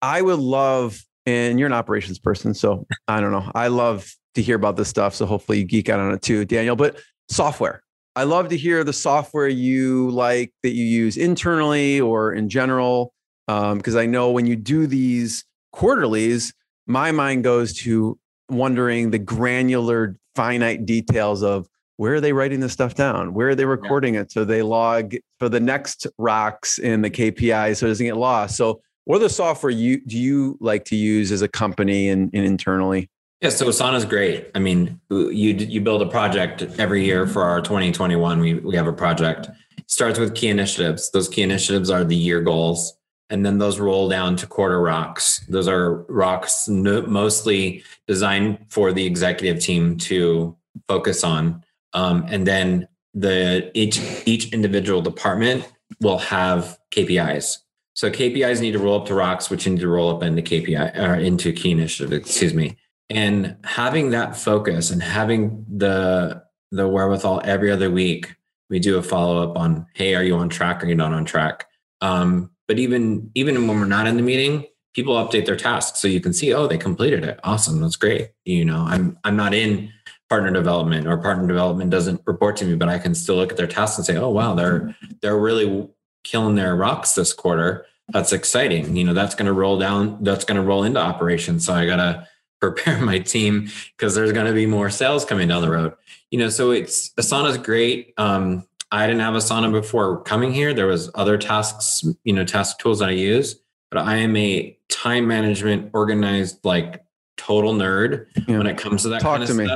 I 0.00 0.22
would 0.22 0.38
love, 0.38 1.00
and 1.26 1.58
you're 1.58 1.66
an 1.66 1.72
operations 1.72 2.18
person. 2.18 2.54
So 2.54 2.86
I 3.08 3.20
don't 3.20 3.32
know. 3.32 3.50
I 3.54 3.68
love 3.68 4.12
to 4.34 4.42
hear 4.42 4.56
about 4.56 4.76
this 4.76 4.88
stuff. 4.88 5.14
So 5.14 5.26
hopefully 5.26 5.58
you 5.58 5.64
geek 5.64 5.88
out 5.88 6.00
on 6.00 6.12
it 6.12 6.22
too, 6.22 6.44
Daniel. 6.44 6.76
But 6.76 6.98
software. 7.28 7.82
I 8.14 8.24
love 8.24 8.48
to 8.50 8.56
hear 8.56 8.84
the 8.84 8.92
software 8.92 9.48
you 9.48 10.10
like 10.10 10.52
that 10.62 10.72
you 10.72 10.84
use 10.84 11.16
internally 11.16 12.00
or 12.00 12.32
in 12.32 12.48
general. 12.48 13.14
Because 13.46 13.94
um, 13.94 14.00
I 14.00 14.06
know 14.06 14.30
when 14.30 14.46
you 14.46 14.56
do 14.56 14.86
these 14.86 15.44
quarterlies, 15.72 16.52
my 16.86 17.10
mind 17.10 17.44
goes 17.44 17.72
to 17.80 18.18
wondering 18.50 19.10
the 19.10 19.18
granular, 19.18 20.16
finite 20.34 20.86
details 20.86 21.42
of 21.42 21.66
where 22.02 22.14
are 22.14 22.20
they 22.20 22.32
writing 22.32 22.58
this 22.58 22.72
stuff 22.72 22.96
down? 22.96 23.32
Where 23.32 23.50
are 23.50 23.54
they 23.54 23.64
recording 23.64 24.14
yeah. 24.14 24.22
it? 24.22 24.32
So 24.32 24.44
they 24.44 24.62
log 24.62 25.14
for 25.38 25.48
the 25.48 25.60
next 25.60 26.04
rocks 26.18 26.80
in 26.80 27.00
the 27.00 27.08
KPI 27.08 27.76
so 27.76 27.86
it 27.86 27.90
doesn't 27.90 28.04
get 28.04 28.16
lost. 28.16 28.56
So 28.56 28.82
what 29.04 29.18
other 29.18 29.28
software 29.28 29.70
you 29.70 30.04
do 30.04 30.18
you 30.18 30.58
like 30.60 30.84
to 30.86 30.96
use 30.96 31.30
as 31.30 31.42
a 31.42 31.48
company 31.48 32.08
and, 32.08 32.28
and 32.34 32.44
internally? 32.44 33.08
Yeah, 33.40 33.50
so 33.50 33.66
Asana 33.66 33.98
is 33.98 34.04
great. 34.04 34.50
I 34.56 34.58
mean, 34.58 35.00
you 35.10 35.52
you 35.54 35.80
build 35.80 36.02
a 36.02 36.06
project 36.06 36.62
every 36.76 37.04
year 37.04 37.24
for 37.28 37.44
our 37.44 37.60
2021. 37.60 38.40
We 38.40 38.54
we 38.54 38.74
have 38.74 38.88
a 38.88 38.92
project. 38.92 39.50
It 39.78 39.88
starts 39.88 40.18
with 40.18 40.34
key 40.34 40.48
initiatives. 40.48 41.12
Those 41.12 41.28
key 41.28 41.42
initiatives 41.42 41.88
are 41.88 42.02
the 42.02 42.16
year 42.16 42.40
goals 42.40 42.98
and 43.30 43.46
then 43.46 43.58
those 43.58 43.78
roll 43.78 44.08
down 44.08 44.34
to 44.36 44.46
quarter 44.48 44.82
rocks. 44.82 45.38
Those 45.48 45.68
are 45.68 46.02
rocks 46.08 46.68
mostly 46.68 47.84
designed 48.08 48.58
for 48.68 48.92
the 48.92 49.06
executive 49.06 49.62
team 49.62 49.98
to 49.98 50.56
focus 50.88 51.22
on, 51.22 51.62
um, 51.94 52.24
and 52.28 52.46
then 52.46 52.88
the 53.14 53.70
each 53.74 54.00
each 54.26 54.52
individual 54.52 55.02
department 55.02 55.70
will 56.00 56.18
have 56.18 56.78
KPIs. 56.90 57.58
So 57.94 58.10
KPIs 58.10 58.60
need 58.60 58.72
to 58.72 58.78
roll 58.78 59.00
up 59.00 59.06
to 59.06 59.14
rocks, 59.14 59.50
which 59.50 59.66
need 59.66 59.80
to 59.80 59.88
roll 59.88 60.14
up 60.14 60.22
into 60.22 60.42
KPI 60.42 60.96
or 60.96 61.14
into 61.14 61.52
key 61.52 61.72
initiative. 61.72 62.12
Excuse 62.12 62.54
me. 62.54 62.76
And 63.10 63.56
having 63.64 64.10
that 64.10 64.36
focus 64.36 64.90
and 64.90 65.02
having 65.02 65.66
the 65.68 66.42
the 66.70 66.88
wherewithal 66.88 67.42
every 67.44 67.70
other 67.70 67.90
week, 67.90 68.34
we 68.70 68.78
do 68.78 68.96
a 68.96 69.02
follow 69.02 69.42
up 69.42 69.58
on, 69.58 69.86
hey, 69.94 70.14
are 70.14 70.22
you 70.22 70.34
on 70.36 70.48
track? 70.48 70.82
Are 70.82 70.86
you 70.86 70.94
not 70.94 71.12
on 71.12 71.26
track? 71.26 71.66
Um, 72.00 72.50
but 72.66 72.78
even 72.78 73.30
even 73.34 73.68
when 73.68 73.78
we're 73.78 73.86
not 73.86 74.06
in 74.06 74.16
the 74.16 74.22
meeting, 74.22 74.66
people 74.94 75.14
update 75.14 75.44
their 75.44 75.56
tasks 75.56 76.00
so 76.00 76.08
you 76.08 76.20
can 76.20 76.32
see, 76.32 76.54
oh, 76.54 76.66
they 76.66 76.78
completed 76.78 77.24
it. 77.24 77.38
Awesome, 77.44 77.80
that's 77.80 77.96
great. 77.96 78.30
You 78.46 78.64
know, 78.64 78.84
I'm 78.88 79.18
I'm 79.24 79.36
not 79.36 79.52
in 79.52 79.92
partner 80.32 80.50
development 80.50 81.06
or 81.06 81.18
partner 81.18 81.46
development 81.46 81.90
doesn't 81.90 82.18
report 82.24 82.56
to 82.56 82.64
me, 82.64 82.74
but 82.74 82.88
I 82.88 82.98
can 82.98 83.14
still 83.14 83.34
look 83.36 83.50
at 83.50 83.58
their 83.58 83.66
tasks 83.66 83.98
and 83.98 84.06
say, 84.06 84.16
oh 84.16 84.30
wow, 84.30 84.54
they're 84.54 84.96
they're 85.20 85.38
really 85.38 85.86
killing 86.24 86.54
their 86.54 86.74
rocks 86.74 87.14
this 87.14 87.34
quarter. 87.34 87.84
That's 88.08 88.32
exciting. 88.32 88.96
You 88.96 89.04
know, 89.04 89.12
that's 89.12 89.34
going 89.34 89.44
to 89.44 89.52
roll 89.52 89.78
down. 89.78 90.24
That's 90.24 90.46
going 90.46 90.56
to 90.58 90.66
roll 90.66 90.84
into 90.84 90.98
operations. 91.00 91.66
So 91.66 91.74
I 91.74 91.84
gotta 91.84 92.26
prepare 92.62 92.98
my 92.98 93.18
team 93.18 93.68
because 93.98 94.14
there's 94.14 94.32
going 94.32 94.46
to 94.46 94.54
be 94.54 94.64
more 94.64 94.88
sales 94.88 95.26
coming 95.26 95.48
down 95.48 95.60
the 95.60 95.70
road. 95.70 95.92
You 96.30 96.38
know, 96.38 96.48
so 96.48 96.70
it's 96.70 97.10
Asana's 97.20 97.58
great. 97.58 98.14
Um, 98.16 98.66
I 98.90 99.06
didn't 99.06 99.20
have 99.20 99.34
Asana 99.34 99.70
before 99.70 100.22
coming 100.22 100.54
here. 100.54 100.72
There 100.72 100.86
was 100.86 101.10
other 101.14 101.36
tasks, 101.36 102.02
you 102.24 102.32
know, 102.32 102.46
task 102.46 102.78
tools 102.78 103.00
that 103.00 103.10
I 103.10 103.12
use, 103.12 103.56
but 103.90 104.00
I 104.00 104.16
am 104.16 104.34
a 104.36 104.78
time 104.88 105.26
management 105.28 105.90
organized 105.92 106.64
like 106.64 107.04
total 107.36 107.74
nerd 107.74 108.26
Yeah. 108.48 108.58
when 108.58 108.66
it 108.66 108.78
comes 108.78 109.02
to 109.02 109.08
that 109.10 109.20
Talk 109.20 109.32
kind 109.32 109.42
of 109.42 109.48
to 109.50 109.54
me. 109.54 109.68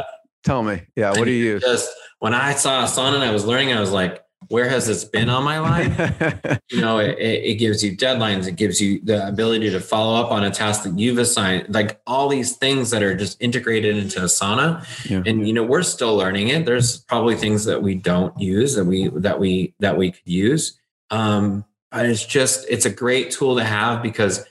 Tell 0.46 0.62
me. 0.62 0.80
Yeah. 0.94 1.10
What 1.10 1.24
do 1.24 1.32
you 1.32 1.44
use? 1.44 1.62
Just 1.62 1.90
when 2.20 2.32
I 2.32 2.54
saw 2.54 2.84
Asana 2.84 3.16
and 3.16 3.24
I 3.24 3.32
was 3.32 3.44
learning, 3.44 3.72
I 3.72 3.80
was 3.80 3.90
like, 3.90 4.24
where 4.46 4.68
has 4.68 4.86
this 4.86 5.02
been 5.02 5.28
on 5.28 5.42
my 5.42 5.58
life? 5.58 6.60
you 6.70 6.80
know, 6.80 6.98
it, 6.98 7.18
it 7.18 7.54
gives 7.58 7.82
you 7.82 7.96
deadlines. 7.96 8.46
It 8.46 8.54
gives 8.54 8.80
you 8.80 9.00
the 9.02 9.26
ability 9.26 9.70
to 9.70 9.80
follow 9.80 10.22
up 10.22 10.30
on 10.30 10.44
a 10.44 10.50
task 10.52 10.84
that 10.84 10.96
you've 10.96 11.18
assigned, 11.18 11.74
like 11.74 12.00
all 12.06 12.28
these 12.28 12.56
things 12.56 12.90
that 12.90 13.02
are 13.02 13.16
just 13.16 13.42
integrated 13.42 13.96
into 13.96 14.20
Asana. 14.20 14.86
Yeah. 15.10 15.24
And 15.26 15.48
you 15.48 15.52
know, 15.52 15.64
we're 15.64 15.82
still 15.82 16.14
learning 16.14 16.46
it. 16.48 16.64
There's 16.64 16.98
probably 16.98 17.34
things 17.34 17.64
that 17.64 17.82
we 17.82 17.96
don't 17.96 18.38
use 18.38 18.76
that 18.76 18.84
we 18.84 19.08
that 19.16 19.40
we 19.40 19.74
that 19.80 19.96
we 19.96 20.12
could 20.12 20.28
use. 20.28 20.78
Um, 21.10 21.64
but 21.90 22.06
it's 22.06 22.24
just 22.24 22.66
it's 22.68 22.86
a 22.86 22.90
great 22.90 23.32
tool 23.32 23.56
to 23.56 23.64
have 23.64 24.00
because 24.00 24.46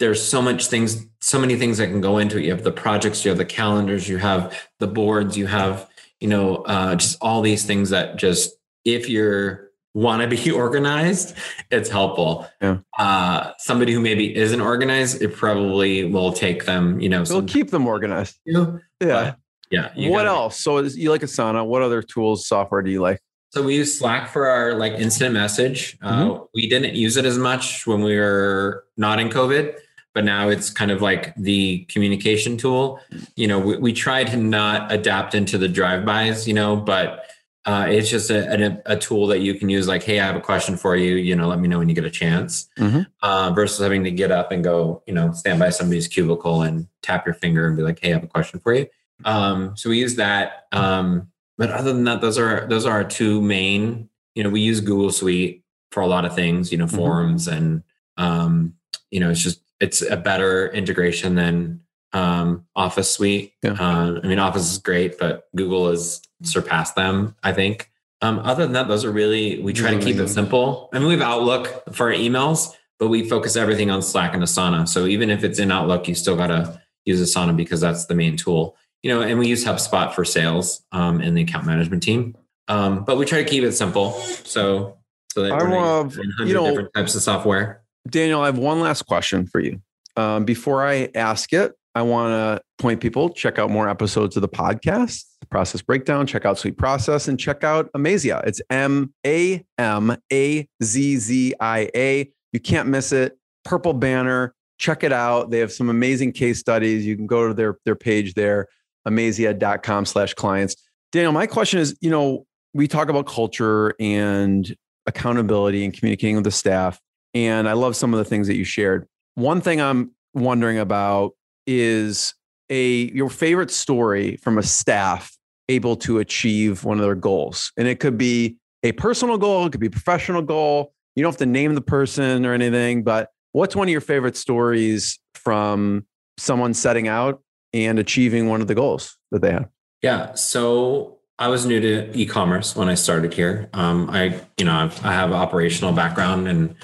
there's 0.00 0.20
so 0.26 0.42
much 0.42 0.66
things, 0.66 1.06
so 1.20 1.38
many 1.38 1.54
things 1.56 1.78
that 1.78 1.86
can 1.86 2.00
go 2.00 2.18
into 2.18 2.38
it. 2.38 2.44
You 2.44 2.50
have 2.50 2.64
the 2.64 2.72
projects, 2.72 3.24
you 3.24 3.28
have 3.28 3.38
the 3.38 3.44
calendars, 3.44 4.08
you 4.08 4.16
have 4.18 4.58
the 4.80 4.88
boards, 4.88 5.38
you 5.38 5.46
have 5.46 5.88
you 6.18 6.26
know 6.28 6.56
uh, 6.66 6.96
just 6.96 7.16
all 7.20 7.40
these 7.42 7.64
things 7.64 7.90
that 7.90 8.16
just 8.16 8.50
if 8.84 9.08
you're 9.08 9.70
want 9.94 10.22
to 10.22 10.28
be 10.28 10.50
organized, 10.64 11.34
it's 11.70 11.88
helpful. 11.90 12.46
Yeah. 12.62 12.78
Uh, 12.98 13.52
somebody 13.58 13.92
who 13.92 14.00
maybe 14.00 14.34
isn't 14.36 14.60
organized, 14.60 15.20
it 15.22 15.34
probably 15.36 16.04
will 16.04 16.32
take 16.32 16.64
them, 16.64 17.00
you 17.00 17.08
know, 17.08 17.22
It'll 17.22 17.42
keep 17.42 17.70
them 17.70 17.86
organized. 17.86 18.38
yeah. 18.46 18.76
Yeah. 19.00 19.34
Yeah. 19.70 19.92
you 19.96 20.10
What 20.10 20.26
else? 20.26 20.60
So 20.60 20.78
is, 20.78 20.96
you 20.96 21.10
like 21.10 21.20
Asana? 21.22 21.66
What 21.66 21.82
other 21.82 22.02
tools, 22.02 22.46
software 22.46 22.82
do 22.82 22.90
you 22.90 23.00
like? 23.02 23.20
So 23.52 23.62
we 23.64 23.74
use 23.76 23.98
Slack 23.98 24.28
for 24.28 24.46
our 24.46 24.74
like 24.74 24.92
instant 24.94 25.34
message. 25.34 25.98
Uh, 26.00 26.22
Mm-hmm. 26.24 26.42
we 26.54 26.68
didn't 26.68 26.94
use 26.94 27.16
it 27.16 27.24
as 27.24 27.36
much 27.38 27.84
when 27.86 28.00
we 28.02 28.16
were 28.16 28.84
not 28.96 29.18
in 29.18 29.28
COVID, 29.28 29.74
but 30.14 30.24
now 30.24 30.48
it's 30.48 30.70
kind 30.70 30.90
of 30.90 31.02
like 31.02 31.34
the 31.36 31.84
communication 31.84 32.56
tool. 32.56 33.00
You 33.36 33.48
know, 33.48 33.58
we, 33.58 33.76
we 33.76 33.92
try 33.92 34.24
to 34.24 34.36
not 34.36 34.90
adapt 34.92 35.34
into 35.34 35.58
the 35.58 35.68
drive-bys, 35.68 36.48
you 36.48 36.54
know, 36.54 36.76
but 36.76 37.26
uh, 37.66 37.86
it's 37.88 38.08
just 38.08 38.30
a, 38.30 38.82
a, 38.86 38.94
a 38.94 38.96
tool 38.96 39.26
that 39.28 39.40
you 39.40 39.54
can 39.54 39.68
use. 39.68 39.86
Like, 39.86 40.02
hey, 40.02 40.18
I 40.18 40.26
have 40.26 40.36
a 40.36 40.40
question 40.40 40.76
for 40.76 40.96
you. 40.96 41.16
You 41.16 41.36
know, 41.36 41.46
let 41.46 41.60
me 41.60 41.68
know 41.68 41.78
when 41.78 41.88
you 41.88 41.94
get 41.94 42.04
a 42.04 42.10
chance. 42.10 42.68
Mhm. 42.78 43.06
Uh, 43.22 43.52
versus 43.54 43.78
having 43.78 44.02
to 44.04 44.10
get 44.10 44.30
up 44.30 44.50
and 44.50 44.64
go, 44.64 45.02
you 45.06 45.12
know, 45.12 45.32
stand 45.32 45.58
by 45.58 45.70
somebody's 45.70 46.08
cubicle 46.08 46.62
and 46.62 46.88
tap 47.02 47.26
your 47.26 47.34
finger 47.34 47.66
and 47.66 47.76
be 47.76 47.82
like, 47.82 47.98
hey, 48.00 48.10
I 48.10 48.14
have 48.14 48.24
a 48.24 48.28
question 48.28 48.60
for 48.60 48.74
you. 48.74 48.86
Um, 49.24 49.76
so 49.76 49.90
we 49.90 49.98
use 49.98 50.16
that. 50.16 50.66
Um, 50.72 51.28
but 51.58 51.70
other 51.70 51.92
than 51.92 52.04
that, 52.04 52.22
those 52.22 52.38
are 52.38 52.66
those 52.68 52.86
are 52.86 52.92
our 52.92 53.04
two 53.04 53.42
main. 53.42 54.08
You 54.34 54.42
know, 54.42 54.50
we 54.50 54.62
use 54.62 54.80
Google 54.80 55.12
Suite 55.12 55.62
for 55.90 56.00
a 56.00 56.06
lot 56.06 56.24
of 56.24 56.34
things. 56.34 56.72
You 56.72 56.78
know, 56.78 56.86
forums 56.86 57.46
and 57.46 57.82
um, 58.16 58.74
you 59.10 59.20
know, 59.20 59.28
it's 59.28 59.42
just 59.42 59.60
it's 59.80 60.02
a 60.02 60.16
better 60.16 60.68
integration 60.68 61.34
than 61.34 61.80
um, 62.12 62.66
Office 62.76 63.10
Suite. 63.10 63.54
Yeah. 63.62 63.72
Uh, 63.72 64.20
I 64.22 64.26
mean, 64.26 64.38
Office 64.38 64.70
is 64.70 64.78
great, 64.78 65.18
but 65.18 65.48
Google 65.56 65.88
has 65.90 66.22
surpassed 66.42 66.94
them. 66.94 67.34
I 67.42 67.52
think. 67.52 67.90
Um, 68.22 68.38
other 68.40 68.64
than 68.64 68.72
that, 68.72 68.88
those 68.88 69.04
are 69.04 69.10
really 69.10 69.60
we 69.62 69.72
try 69.72 69.94
to 69.94 70.00
keep 70.00 70.16
it 70.16 70.28
simple. 70.28 70.90
I 70.92 70.98
mean, 70.98 71.08
we 71.08 71.14
have 71.14 71.22
Outlook 71.22 71.94
for 71.94 72.08
our 72.08 72.14
emails, 72.14 72.74
but 72.98 73.08
we 73.08 73.26
focus 73.28 73.56
everything 73.56 73.90
on 73.90 74.02
Slack 74.02 74.34
and 74.34 74.42
Asana. 74.42 74.86
So 74.86 75.06
even 75.06 75.30
if 75.30 75.42
it's 75.42 75.58
in 75.58 75.70
Outlook, 75.70 76.06
you 76.06 76.14
still 76.14 76.36
gotta 76.36 76.82
use 77.06 77.20
Asana 77.22 77.56
because 77.56 77.80
that's 77.80 78.06
the 78.06 78.14
main 78.14 78.36
tool 78.36 78.76
you 79.02 79.12
know, 79.12 79.22
and 79.22 79.38
we 79.38 79.46
use 79.46 79.64
HubSpot 79.64 80.12
for 80.12 80.24
sales 80.24 80.82
um, 80.92 81.20
and 81.20 81.36
the 81.36 81.42
account 81.42 81.66
management 81.66 82.02
team. 82.02 82.36
Um, 82.68 83.04
but 83.04 83.16
we 83.16 83.24
try 83.24 83.42
to 83.42 83.48
keep 83.48 83.64
it 83.64 83.72
simple. 83.72 84.12
So, 84.44 84.98
so 85.32 85.42
that 85.42 85.52
I 85.52 85.62
love- 85.62 86.16
you 86.16 86.54
know- 86.54 86.66
different 86.66 86.94
types 86.94 87.14
of 87.14 87.22
software. 87.22 87.82
Daniel, 88.08 88.40
I 88.40 88.46
have 88.46 88.58
one 88.58 88.80
last 88.80 89.02
question 89.02 89.46
for 89.46 89.60
you. 89.60 89.80
Um, 90.16 90.44
before 90.44 90.86
I 90.86 91.10
ask 91.14 91.52
it, 91.52 91.72
I 91.94 92.02
want 92.02 92.30
to 92.32 92.62
point 92.78 93.00
people 93.00 93.30
check 93.30 93.58
out 93.58 93.70
more 93.70 93.88
episodes 93.88 94.36
of 94.36 94.42
the 94.42 94.48
podcast, 94.48 95.24
the 95.40 95.46
Process 95.46 95.82
Breakdown. 95.82 96.26
Check 96.26 96.44
out 96.44 96.58
Sweet 96.58 96.78
Process 96.78 97.26
and 97.26 97.38
check 97.38 97.64
out 97.64 97.90
Amazzia. 97.92 98.46
It's 98.46 98.60
M 98.70 99.12
A 99.26 99.64
M 99.78 100.16
A 100.32 100.68
Z 100.82 101.16
Z 101.16 101.54
I 101.60 101.90
A. 101.94 102.30
You 102.52 102.60
can't 102.60 102.88
miss 102.88 103.12
it. 103.12 103.36
Purple 103.64 103.92
banner. 103.92 104.54
Check 104.78 105.04
it 105.04 105.12
out. 105.12 105.50
They 105.50 105.58
have 105.58 105.72
some 105.72 105.90
amazing 105.90 106.32
case 106.32 106.58
studies. 106.58 107.04
You 107.04 107.16
can 107.16 107.26
go 107.26 107.48
to 107.48 107.54
their 107.54 107.78
their 107.84 107.96
page 107.96 108.34
there, 108.34 108.68
amazzia.com 109.06 110.06
slash 110.06 110.34
clients. 110.34 110.76
Daniel, 111.12 111.32
my 111.32 111.46
question 111.46 111.80
is, 111.80 111.96
you 112.00 112.10
know, 112.10 112.46
we 112.72 112.86
talk 112.86 113.08
about 113.08 113.26
culture 113.26 113.94
and 113.98 114.74
accountability 115.06 115.84
and 115.84 115.92
communicating 115.92 116.36
with 116.36 116.44
the 116.44 116.52
staff. 116.52 117.00
And 117.34 117.68
I 117.68 117.74
love 117.74 117.96
some 117.96 118.12
of 118.12 118.18
the 118.18 118.24
things 118.24 118.46
that 118.48 118.56
you 118.56 118.64
shared. 118.64 119.06
One 119.34 119.60
thing 119.60 119.80
I'm 119.80 120.12
wondering 120.34 120.78
about 120.78 121.32
is 121.66 122.34
a 122.68 123.10
your 123.12 123.28
favorite 123.28 123.70
story 123.70 124.36
from 124.36 124.58
a 124.58 124.62
staff 124.62 125.36
able 125.68 125.96
to 125.96 126.18
achieve 126.18 126.84
one 126.84 126.98
of 126.98 127.04
their 127.04 127.14
goals. 127.14 127.72
And 127.76 127.86
it 127.86 128.00
could 128.00 128.18
be 128.18 128.56
a 128.82 128.92
personal 128.92 129.38
goal, 129.38 129.66
it 129.66 129.70
could 129.70 129.80
be 129.80 129.86
a 129.86 129.90
professional 129.90 130.42
goal. 130.42 130.92
You 131.14 131.22
don't 131.22 131.32
have 131.32 131.38
to 131.38 131.46
name 131.46 131.74
the 131.74 131.80
person 131.80 132.46
or 132.46 132.52
anything, 132.52 133.02
but 133.02 133.30
what's 133.52 133.76
one 133.76 133.88
of 133.88 133.92
your 133.92 134.00
favorite 134.00 134.36
stories 134.36 135.18
from 135.34 136.06
someone 136.38 136.74
setting 136.74 137.08
out 137.08 137.42
and 137.72 137.98
achieving 137.98 138.48
one 138.48 138.60
of 138.60 138.68
the 138.68 138.74
goals 138.74 139.16
that 139.30 139.42
they 139.42 139.52
had? 139.52 139.68
Yeah. 140.02 140.34
So 140.34 141.18
I 141.38 141.48
was 141.48 141.66
new 141.66 141.80
to 141.80 142.16
e-commerce 142.16 142.74
when 142.74 142.88
I 142.88 142.94
started 142.94 143.34
here. 143.34 143.68
Um, 143.72 144.08
I, 144.10 144.40
you 144.56 144.64
know, 144.64 144.74
I've, 144.74 145.04
I 145.04 145.12
have 145.12 145.32
operational 145.32 145.92
background 145.92 146.48
and 146.48 146.74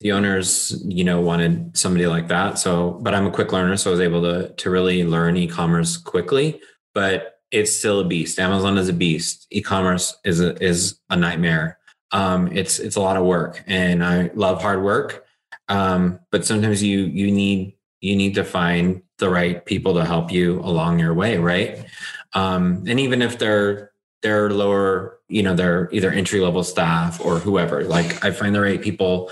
the 0.00 0.12
owners, 0.12 0.82
you 0.86 1.04
know, 1.04 1.20
wanted 1.20 1.76
somebody 1.76 2.06
like 2.06 2.28
that. 2.28 2.58
So, 2.58 2.98
but 3.02 3.14
I'm 3.14 3.26
a 3.26 3.30
quick 3.30 3.52
learner, 3.52 3.76
so 3.76 3.90
I 3.90 3.92
was 3.92 4.00
able 4.00 4.22
to 4.22 4.52
to 4.52 4.70
really 4.70 5.04
learn 5.04 5.36
e-commerce 5.36 5.96
quickly. 5.96 6.60
But 6.94 7.40
it's 7.50 7.74
still 7.74 8.00
a 8.00 8.04
beast. 8.04 8.38
Amazon 8.38 8.78
is 8.78 8.88
a 8.88 8.92
beast. 8.92 9.46
E-commerce 9.50 10.16
is 10.24 10.40
a 10.40 10.62
is 10.62 10.98
a 11.10 11.16
nightmare. 11.16 11.78
Um, 12.12 12.50
it's 12.52 12.78
it's 12.78 12.96
a 12.96 13.00
lot 13.00 13.16
of 13.16 13.24
work, 13.24 13.62
and 13.66 14.04
I 14.04 14.30
love 14.34 14.62
hard 14.62 14.82
work. 14.82 15.24
Um, 15.68 16.20
but 16.30 16.44
sometimes 16.44 16.82
you 16.82 17.00
you 17.00 17.30
need 17.30 17.76
you 18.00 18.16
need 18.16 18.34
to 18.36 18.44
find 18.44 19.02
the 19.18 19.28
right 19.28 19.64
people 19.64 19.94
to 19.94 20.04
help 20.04 20.32
you 20.32 20.60
along 20.60 20.98
your 20.98 21.12
way, 21.12 21.36
right? 21.36 21.84
Um, 22.32 22.84
and 22.88 22.98
even 22.98 23.20
if 23.22 23.38
they're 23.38 23.92
they're 24.22 24.50
lower, 24.50 25.18
you 25.28 25.42
know, 25.42 25.54
they're 25.54 25.88
either 25.92 26.10
entry 26.10 26.40
level 26.40 26.64
staff 26.64 27.24
or 27.24 27.38
whoever. 27.38 27.84
Like 27.84 28.24
I 28.24 28.30
find 28.30 28.54
the 28.54 28.60
right 28.60 28.80
people 28.80 29.30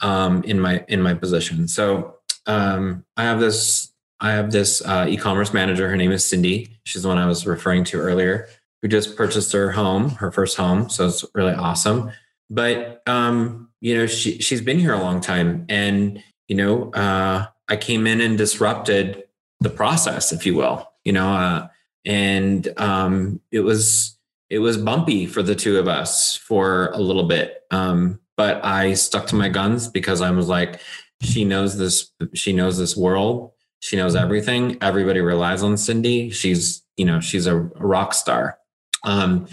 um, 0.00 0.42
in 0.44 0.60
my 0.60 0.84
in 0.88 1.02
my 1.02 1.14
position. 1.14 1.68
So 1.68 2.16
um, 2.46 3.04
I 3.16 3.24
have 3.24 3.40
this 3.40 3.92
I 4.20 4.32
have 4.32 4.52
this 4.52 4.82
uh, 4.84 5.06
e-commerce 5.08 5.54
manager. 5.54 5.88
Her 5.88 5.96
name 5.96 6.12
is 6.12 6.24
Cindy. 6.24 6.78
She's 6.84 7.02
the 7.02 7.08
one 7.08 7.18
I 7.18 7.26
was 7.26 7.46
referring 7.46 7.84
to 7.84 7.98
earlier, 7.98 8.48
who 8.82 8.88
just 8.88 9.16
purchased 9.16 9.52
her 9.52 9.70
home, 9.70 10.10
her 10.10 10.30
first 10.30 10.56
home. 10.56 10.90
So 10.90 11.06
it's 11.08 11.24
really 11.34 11.54
awesome. 11.54 12.10
But 12.50 13.02
um, 13.06 13.70
you 13.80 13.96
know, 13.96 14.06
she 14.06 14.38
she's 14.38 14.60
been 14.60 14.78
here 14.78 14.92
a 14.92 15.00
long 15.00 15.20
time, 15.20 15.64
and 15.68 16.22
you 16.48 16.56
know, 16.56 16.90
uh, 16.92 17.46
I 17.68 17.76
came 17.76 18.06
in 18.06 18.20
and 18.20 18.36
disrupted 18.36 19.24
the 19.60 19.70
process, 19.70 20.32
if 20.32 20.44
you 20.44 20.54
will. 20.56 20.86
You 21.04 21.12
know, 21.12 21.32
uh, 21.32 21.68
and 22.04 22.68
um, 22.76 23.40
it 23.52 23.60
was 23.60 24.18
it 24.50 24.58
was 24.58 24.76
bumpy 24.76 25.26
for 25.26 25.42
the 25.42 25.54
two 25.54 25.78
of 25.78 25.88
us 25.88 26.36
for 26.36 26.88
a 26.88 26.98
little 26.98 27.24
bit. 27.24 27.62
Um, 27.70 28.20
but 28.40 28.64
I 28.64 28.94
stuck 28.94 29.26
to 29.26 29.34
my 29.34 29.50
guns 29.50 29.86
because 29.86 30.22
I 30.22 30.30
was 30.30 30.48
like, 30.48 30.80
she 31.20 31.44
knows 31.44 31.76
this, 31.76 32.10
she 32.32 32.54
knows 32.54 32.78
this 32.78 32.96
world, 32.96 33.52
she 33.80 33.96
knows 33.96 34.16
everything. 34.16 34.78
Everybody 34.80 35.20
relies 35.20 35.62
on 35.62 35.76
Cindy. 35.76 36.30
She's, 36.30 36.82
you 36.96 37.04
know, 37.04 37.20
she's 37.20 37.46
a 37.46 37.56
rock 37.58 38.14
star. 38.14 38.56
Um, 39.04 39.46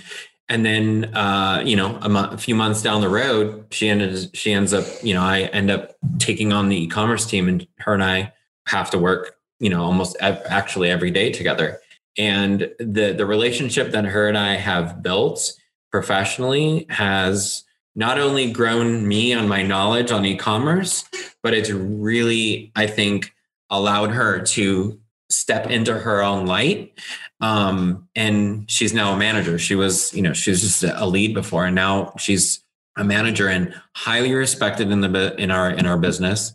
and 0.48 0.66
then, 0.66 1.14
uh, 1.14 1.64
you 1.66 1.76
know, 1.76 2.00
a, 2.02 2.08
mo- 2.08 2.30
a 2.32 2.38
few 2.38 2.56
months 2.56 2.82
down 2.82 3.02
the 3.02 3.10
road, 3.10 3.66
she 3.72 3.90
ended, 3.90 4.34
she 4.34 4.54
ends 4.54 4.74
up, 4.74 4.86
you 5.04 5.14
know, 5.14 5.22
I 5.22 5.42
end 5.52 5.70
up 5.70 5.98
taking 6.18 6.54
on 6.54 6.70
the 6.70 6.84
e-commerce 6.84 7.26
team, 7.26 7.50
and 7.50 7.68
her 7.80 7.94
and 7.94 8.02
I 8.02 8.32
have 8.68 8.90
to 8.92 8.98
work, 8.98 9.36
you 9.60 9.70
know, 9.70 9.84
almost 9.84 10.16
ev- 10.22 10.44
actually 10.46 10.90
every 10.90 11.12
day 11.12 11.30
together. 11.30 11.82
And 12.18 12.72
the 12.80 13.12
the 13.12 13.26
relationship 13.26 13.92
that 13.92 14.06
her 14.06 14.30
and 14.30 14.38
I 14.38 14.54
have 14.56 15.04
built 15.04 15.52
professionally 15.92 16.86
has 16.88 17.66
not 17.98 18.20
only 18.20 18.52
grown 18.52 19.08
me 19.08 19.34
on 19.34 19.48
my 19.48 19.64
knowledge 19.64 20.12
on 20.12 20.24
e-commerce, 20.24 21.04
but 21.42 21.56
it's 21.56 21.72
really, 21.72 22.72
I 22.76 22.86
think, 22.86 23.34
allowed 23.72 24.12
her 24.12 24.40
to 24.40 25.00
step 25.30 25.68
into 25.72 25.98
her 25.98 26.22
own 26.22 26.46
light. 26.46 26.94
Um, 27.42 28.08
and 28.16 28.70
she's 28.70 28.94
now 28.94 29.14
a 29.14 29.18
manager. 29.18 29.58
She 29.58 29.74
was, 29.74 30.14
you 30.14 30.22
know, 30.22 30.34
she 30.34 30.52
was 30.52 30.62
just 30.62 30.84
a 30.84 31.06
lead 31.08 31.34
before, 31.34 31.66
and 31.66 31.76
now 31.76 32.14
she's 32.20 32.62
a 32.98 33.04
manager 33.04 33.48
and 33.48 33.74
highly 33.96 34.34
respected 34.34 34.92
in 34.92 35.02
the 35.02 35.36
in 35.38 35.50
our 35.50 35.72
in 35.72 35.88
our 35.88 35.98
business. 35.98 36.54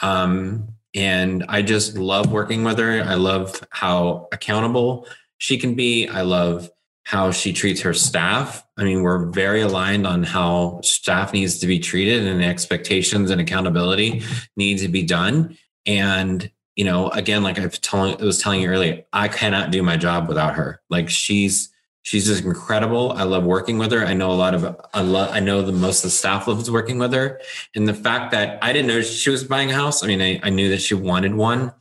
Um, 0.00 0.68
and 0.94 1.44
I 1.48 1.62
just 1.62 1.98
love 1.98 2.30
working 2.30 2.62
with 2.62 2.78
her. 2.78 3.02
I 3.02 3.14
love 3.14 3.60
how 3.70 4.28
accountable 4.30 5.08
she 5.38 5.58
can 5.58 5.74
be. 5.74 6.06
I 6.06 6.22
love 6.22 6.70
how 7.04 7.30
she 7.30 7.52
treats 7.52 7.80
her 7.82 7.94
staff. 7.94 8.66
I 8.76 8.84
mean, 8.84 9.02
we're 9.02 9.26
very 9.26 9.60
aligned 9.60 10.06
on 10.06 10.22
how 10.24 10.80
staff 10.82 11.32
needs 11.32 11.58
to 11.58 11.66
be 11.66 11.78
treated 11.78 12.26
and 12.26 12.42
expectations 12.42 13.30
and 13.30 13.40
accountability 13.40 14.22
need 14.56 14.78
to 14.78 14.88
be 14.88 15.02
done. 15.02 15.56
And 15.86 16.50
you 16.76 16.84
know, 16.84 17.08
again, 17.10 17.42
like 17.42 17.58
I've 17.58 17.78
I 17.92 18.16
was 18.20 18.38
telling 18.38 18.62
you 18.62 18.68
earlier, 18.68 19.04
I 19.12 19.28
cannot 19.28 19.70
do 19.70 19.82
my 19.82 19.96
job 19.96 20.28
without 20.28 20.54
her. 20.56 20.80
Like 20.90 21.08
she's, 21.08 21.70
she's 22.02 22.26
just 22.26 22.44
incredible. 22.44 23.12
I 23.12 23.22
love 23.22 23.44
working 23.44 23.78
with 23.78 23.92
her. 23.92 24.04
I 24.04 24.12
know 24.12 24.32
a 24.32 24.34
lot 24.34 24.54
of, 24.54 24.76
I 24.92 25.02
love, 25.02 25.30
I 25.32 25.40
know 25.40 25.62
the 25.62 25.72
most 25.72 25.98
of 25.98 26.04
the 26.04 26.10
staff 26.10 26.48
loves 26.48 26.70
working 26.70 26.98
with 26.98 27.12
her. 27.12 27.40
And 27.76 27.86
the 27.86 27.94
fact 27.94 28.32
that 28.32 28.58
I 28.62 28.72
didn't 28.72 28.88
know 28.88 29.02
she 29.02 29.30
was 29.30 29.44
buying 29.44 29.70
a 29.70 29.74
house. 29.74 30.02
I 30.02 30.08
mean, 30.08 30.20
I, 30.20 30.40
I 30.42 30.50
knew 30.50 30.68
that 30.70 30.82
she 30.82 30.94
wanted 30.94 31.34
one. 31.34 31.72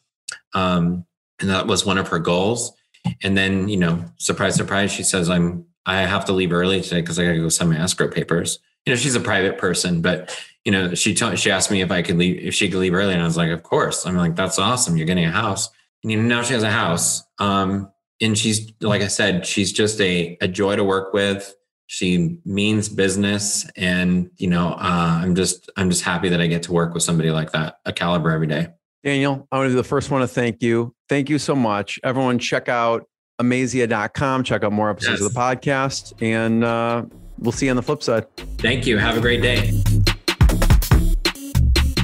Um, 0.53 1.05
and 1.39 1.49
that 1.49 1.65
was 1.65 1.85
one 1.85 1.97
of 1.97 2.09
her 2.09 2.19
goals. 2.19 2.71
And 3.21 3.37
then, 3.37 3.67
you 3.67 3.77
know, 3.77 4.03
surprise, 4.17 4.55
surprise, 4.55 4.91
she 4.91 5.03
says, 5.03 5.29
I'm, 5.29 5.65
I 5.85 6.01
have 6.01 6.25
to 6.25 6.33
leave 6.33 6.53
early 6.53 6.81
today 6.81 7.01
because 7.01 7.19
I 7.19 7.25
got 7.25 7.33
to 7.33 7.39
go 7.39 7.49
sign 7.49 7.69
my 7.69 7.77
escrow 7.77 8.07
papers. 8.07 8.59
You 8.85 8.93
know, 8.93 8.97
she's 8.97 9.15
a 9.15 9.19
private 9.19 9.57
person, 9.57 10.01
but 10.01 10.37
you 10.65 10.71
know, 10.71 10.95
she 10.95 11.13
told, 11.13 11.37
she 11.37 11.51
asked 11.51 11.71
me 11.71 11.81
if 11.81 11.91
I 11.91 12.01
could 12.01 12.17
leave, 12.17 12.39
if 12.39 12.53
she 12.53 12.69
could 12.69 12.79
leave 12.79 12.93
early. 12.93 13.13
And 13.13 13.21
I 13.21 13.25
was 13.25 13.37
like, 13.37 13.51
of 13.51 13.63
course. 13.63 14.05
I'm 14.05 14.15
like, 14.15 14.35
that's 14.35 14.59
awesome. 14.59 14.95
You're 14.95 15.07
getting 15.07 15.25
a 15.25 15.31
house. 15.31 15.69
And 16.03 16.11
you 16.11 16.21
know, 16.21 16.27
now 16.37 16.41
she 16.41 16.53
has 16.53 16.63
a 16.63 16.71
house. 16.71 17.23
Um, 17.39 17.91
and 18.21 18.37
she's, 18.37 18.71
like 18.79 19.01
I 19.01 19.07
said, 19.07 19.45
she's 19.45 19.73
just 19.73 19.99
a, 19.99 20.37
a 20.39 20.47
joy 20.47 20.77
to 20.77 20.83
work 20.83 21.13
with. 21.13 21.53
She 21.87 22.39
means 22.45 22.87
business. 22.87 23.69
And, 23.75 24.29
you 24.37 24.47
know, 24.47 24.69
uh, 24.69 25.19
I'm 25.21 25.35
just, 25.35 25.69
I'm 25.75 25.89
just 25.89 26.03
happy 26.03 26.29
that 26.29 26.39
I 26.39 26.47
get 26.47 26.63
to 26.63 26.71
work 26.71 26.93
with 26.93 27.03
somebody 27.03 27.31
like 27.31 27.51
that, 27.51 27.79
a 27.85 27.91
caliber 27.91 28.31
every 28.31 28.47
day. 28.47 28.69
Daniel, 29.03 29.47
I 29.51 29.57
want 29.57 29.67
to 29.67 29.71
be 29.71 29.75
the 29.75 29.83
first 29.83 30.09
one 30.09 30.21
to 30.21 30.27
thank 30.27 30.61
you. 30.61 30.95
Thank 31.09 31.29
you 31.29 31.37
so 31.37 31.55
much. 31.55 31.99
Everyone 32.03 32.39
check 32.39 32.69
out 32.69 33.05
amazzia.com. 33.41 34.43
Check 34.43 34.63
out 34.63 34.71
more 34.71 34.89
episodes 34.89 35.19
yes. 35.19 35.27
of 35.27 35.33
the 35.33 35.39
podcast. 35.39 36.13
And 36.21 36.63
uh, 36.63 37.03
we'll 37.37 37.51
see 37.51 37.65
you 37.65 37.71
on 37.71 37.75
the 37.75 37.83
flip 37.83 38.01
side. 38.01 38.25
Thank 38.59 38.87
you. 38.87 38.97
Have 38.97 39.17
a 39.17 39.21
great 39.21 39.41
day. 39.41 39.71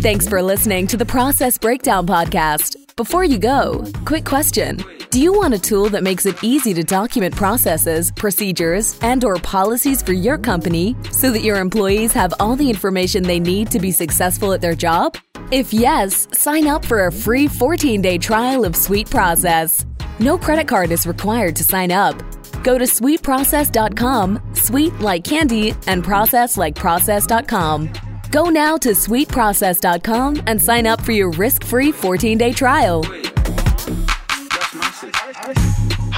Thanks 0.02 0.28
for 0.28 0.42
listening 0.42 0.88
to 0.88 0.98
the 0.98 1.06
Process 1.06 1.58
Breakdown 1.58 2.06
Podcast. 2.08 2.76
Before 2.96 3.24
you 3.24 3.38
go, 3.38 3.86
quick 4.06 4.26
question. 4.26 4.84
Do 5.10 5.22
you 5.22 5.34
want 5.34 5.54
a 5.54 5.60
tool 5.60 5.90
that 5.90 6.04
makes 6.04 6.26
it 6.26 6.42
easy 6.44 6.74
to 6.74 6.84
document 6.84 7.36
processes, 7.36 8.12
procedures, 8.12 9.00
and 9.02 9.24
or 9.24 9.38
policies 9.38 10.02
for 10.02 10.14
your 10.14 10.38
company 10.38 10.96
so 11.12 11.32
that 11.32 11.42
your 11.42 11.58
employees 11.58 12.14
have 12.14 12.34
all 12.40 12.56
the 12.56 12.70
information 12.70 13.24
they 13.24 13.40
need 13.40 13.72
to 13.72 13.80
be 13.80 13.92
successful 13.92 14.54
at 14.54 14.62
their 14.62 14.76
job? 14.76 15.18
If 15.52 15.74
yes, 15.74 16.28
sign 16.32 16.68
up 16.68 16.86
for 16.86 17.08
a 17.08 17.12
free 17.12 17.48
14-day 17.48 18.20
trial 18.20 18.64
of 18.66 18.76
Sweet 18.76 19.10
Process. 19.10 19.84
No 20.20 20.38
credit 20.38 20.68
card 20.68 20.92
is 20.92 21.08
required 21.08 21.56
to 21.56 21.64
sign 21.64 21.92
up. 21.92 22.16
Go 22.64 22.78
to 22.78 22.86
sweetprocess.com, 22.86 24.40
sweet 24.54 25.00
like 25.00 25.24
candy, 25.24 25.74
and 25.88 26.04
process 26.04 26.56
like 26.56 26.76
process.com. 26.76 27.92
Go 28.30 28.50
now 28.50 28.78
to 28.78 28.90
sweetprocess.com 28.90 30.44
and 30.46 30.62
sign 30.62 30.86
up 30.86 31.02
for 31.02 31.14
your 31.14 31.32
risk 31.32 31.64
free 31.64 31.92
14 31.92 32.38
day 32.38 32.54
trial. 32.54 33.04